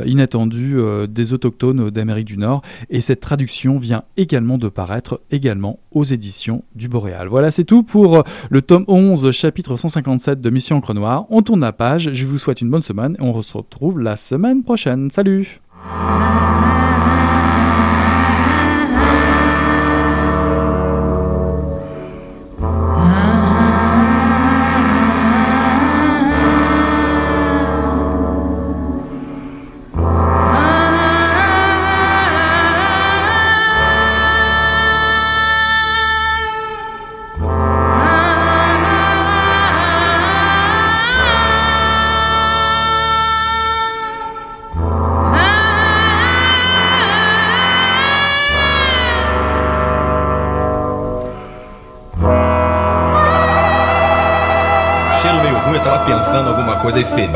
inattendu 0.05 0.77
des 1.09 1.33
autochtones 1.33 1.91
d'Amérique 1.91 2.27
du 2.27 2.37
Nord 2.37 2.63
et 2.91 3.01
cette 3.01 3.21
traduction 3.21 3.79
vient 3.79 4.05
également 4.17 4.59
de 4.59 4.69
paraître 4.69 5.21
également 5.31 5.79
aux 5.93 6.05
éditions 6.05 6.63
du 6.75 6.89
Boréal. 6.89 7.29
Voilà, 7.29 7.51
c'est 7.51 7.65
tout 7.65 7.83
pour 7.83 8.23
le 8.51 8.63
tome 8.63 8.85
11, 8.89 9.31
chapitre 9.33 9.77
157 9.77 10.41
de 10.41 10.51
Mission 10.51 10.77
Encre 10.77 10.95
Noire. 10.95 11.27
On 11.31 11.43
tourne 11.43 11.61
la 11.61 11.73
page, 11.73 12.11
je 12.13 12.27
vous 12.27 12.39
souhaite 12.39 12.61
une 12.61 12.71
bonne 12.71 12.83
semaine 12.83 13.17
et 13.19 13.23
on 13.23 13.41
se 13.43 13.57
retrouve 13.57 14.01
la 14.01 14.17
semaine 14.17 14.63
prochaine. 14.63 15.11
Salut 15.11 15.61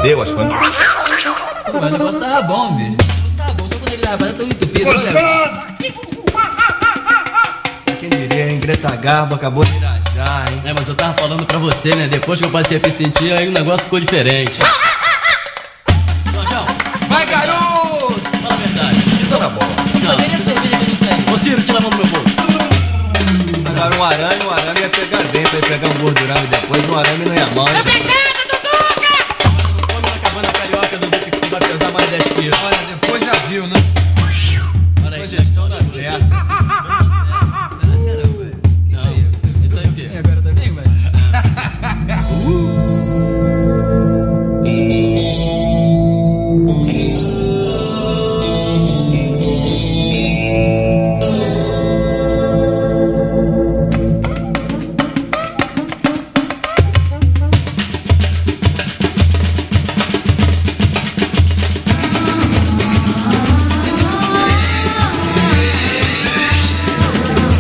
fedeu 0.00 0.22
as 0.22 0.32
coisas. 0.32 0.52
Mas 0.52 1.82
o 1.82 1.90
negócio 1.90 2.20
tava 2.20 2.42
bom, 2.42 2.74
bicho. 2.76 2.90
O 2.90 2.94
negócio 2.94 3.36
tava 3.36 3.52
bom, 3.54 3.68
só 3.68 3.76
quando 3.76 3.92
ele 3.92 4.02
tava 4.02 4.26
tão 4.32 4.46
entupido. 4.46 4.84
Gostoso! 4.84 5.68
Quem 8.00 8.08
diria, 8.10 8.50
hein? 8.50 8.60
Greta 8.60 8.94
Garbo 8.96 9.34
acabou 9.34 9.64
de 9.64 9.76
irajar, 9.76 10.44
hein? 10.52 10.62
É, 10.64 10.72
mas 10.72 10.86
eu 10.88 10.94
tava 10.94 11.14
falando 11.14 11.44
pra 11.44 11.58
você, 11.58 11.94
né? 11.94 12.06
Depois 12.08 12.38
que 12.40 12.46
eu 12.46 12.50
passei 12.50 12.76
a 12.78 12.80
me 12.86 12.92
sentir, 12.92 13.32
aí 13.32 13.48
o 13.48 13.52
negócio 13.52 13.84
ficou 13.84 14.00
diferente. 14.00 14.58
Jorjão, 16.32 16.64
Vai, 17.08 17.26
garoto! 17.26 18.20
fala 18.42 18.54
a 18.54 18.56
verdade. 18.56 18.98
Isso 19.20 19.36
tá 19.36 19.48
bom. 19.48 19.66
Não. 20.02 20.10
Poderia 20.12 20.36
cerveja 20.38 20.76
que 20.76 20.90
não 20.90 20.96
serve. 20.96 21.32
Ô 21.34 21.38
Ciro, 21.38 21.62
tira 21.62 21.78
a 21.78 21.80
mão 21.80 21.90
do 21.90 21.96
meu 21.96 22.06
bolso. 22.06 22.36
Agora 23.68 23.96
um 23.96 24.04
arame, 24.04 24.44
um 24.44 24.50
arame 24.50 24.80
ia 24.80 24.88
pegar 24.88 25.22
dentro, 25.24 25.56
ia 25.56 25.62
pegar 25.62 25.88
um 25.88 25.98
gordurão 26.00 26.36
e 26.36 26.46
depois 26.46 26.88
um 26.88 26.98
arame 26.98 27.24
não 27.24 27.34
ia 27.34 27.46
mal. 27.48 27.68
hein? 27.68 27.74
Come 27.82 28.27
10 32.10 32.22
quilos. 32.24 32.58
Olha, 32.64 32.78
depois 32.88 33.24
já 33.24 33.34
viu, 33.48 33.66
né? 33.66 33.76
Olha 35.04 35.16
aí, 35.16 35.28
gestão 35.28 35.68
tá, 35.68 35.76
então 35.76 35.86
tá 35.86 35.92
certo. 35.92 36.67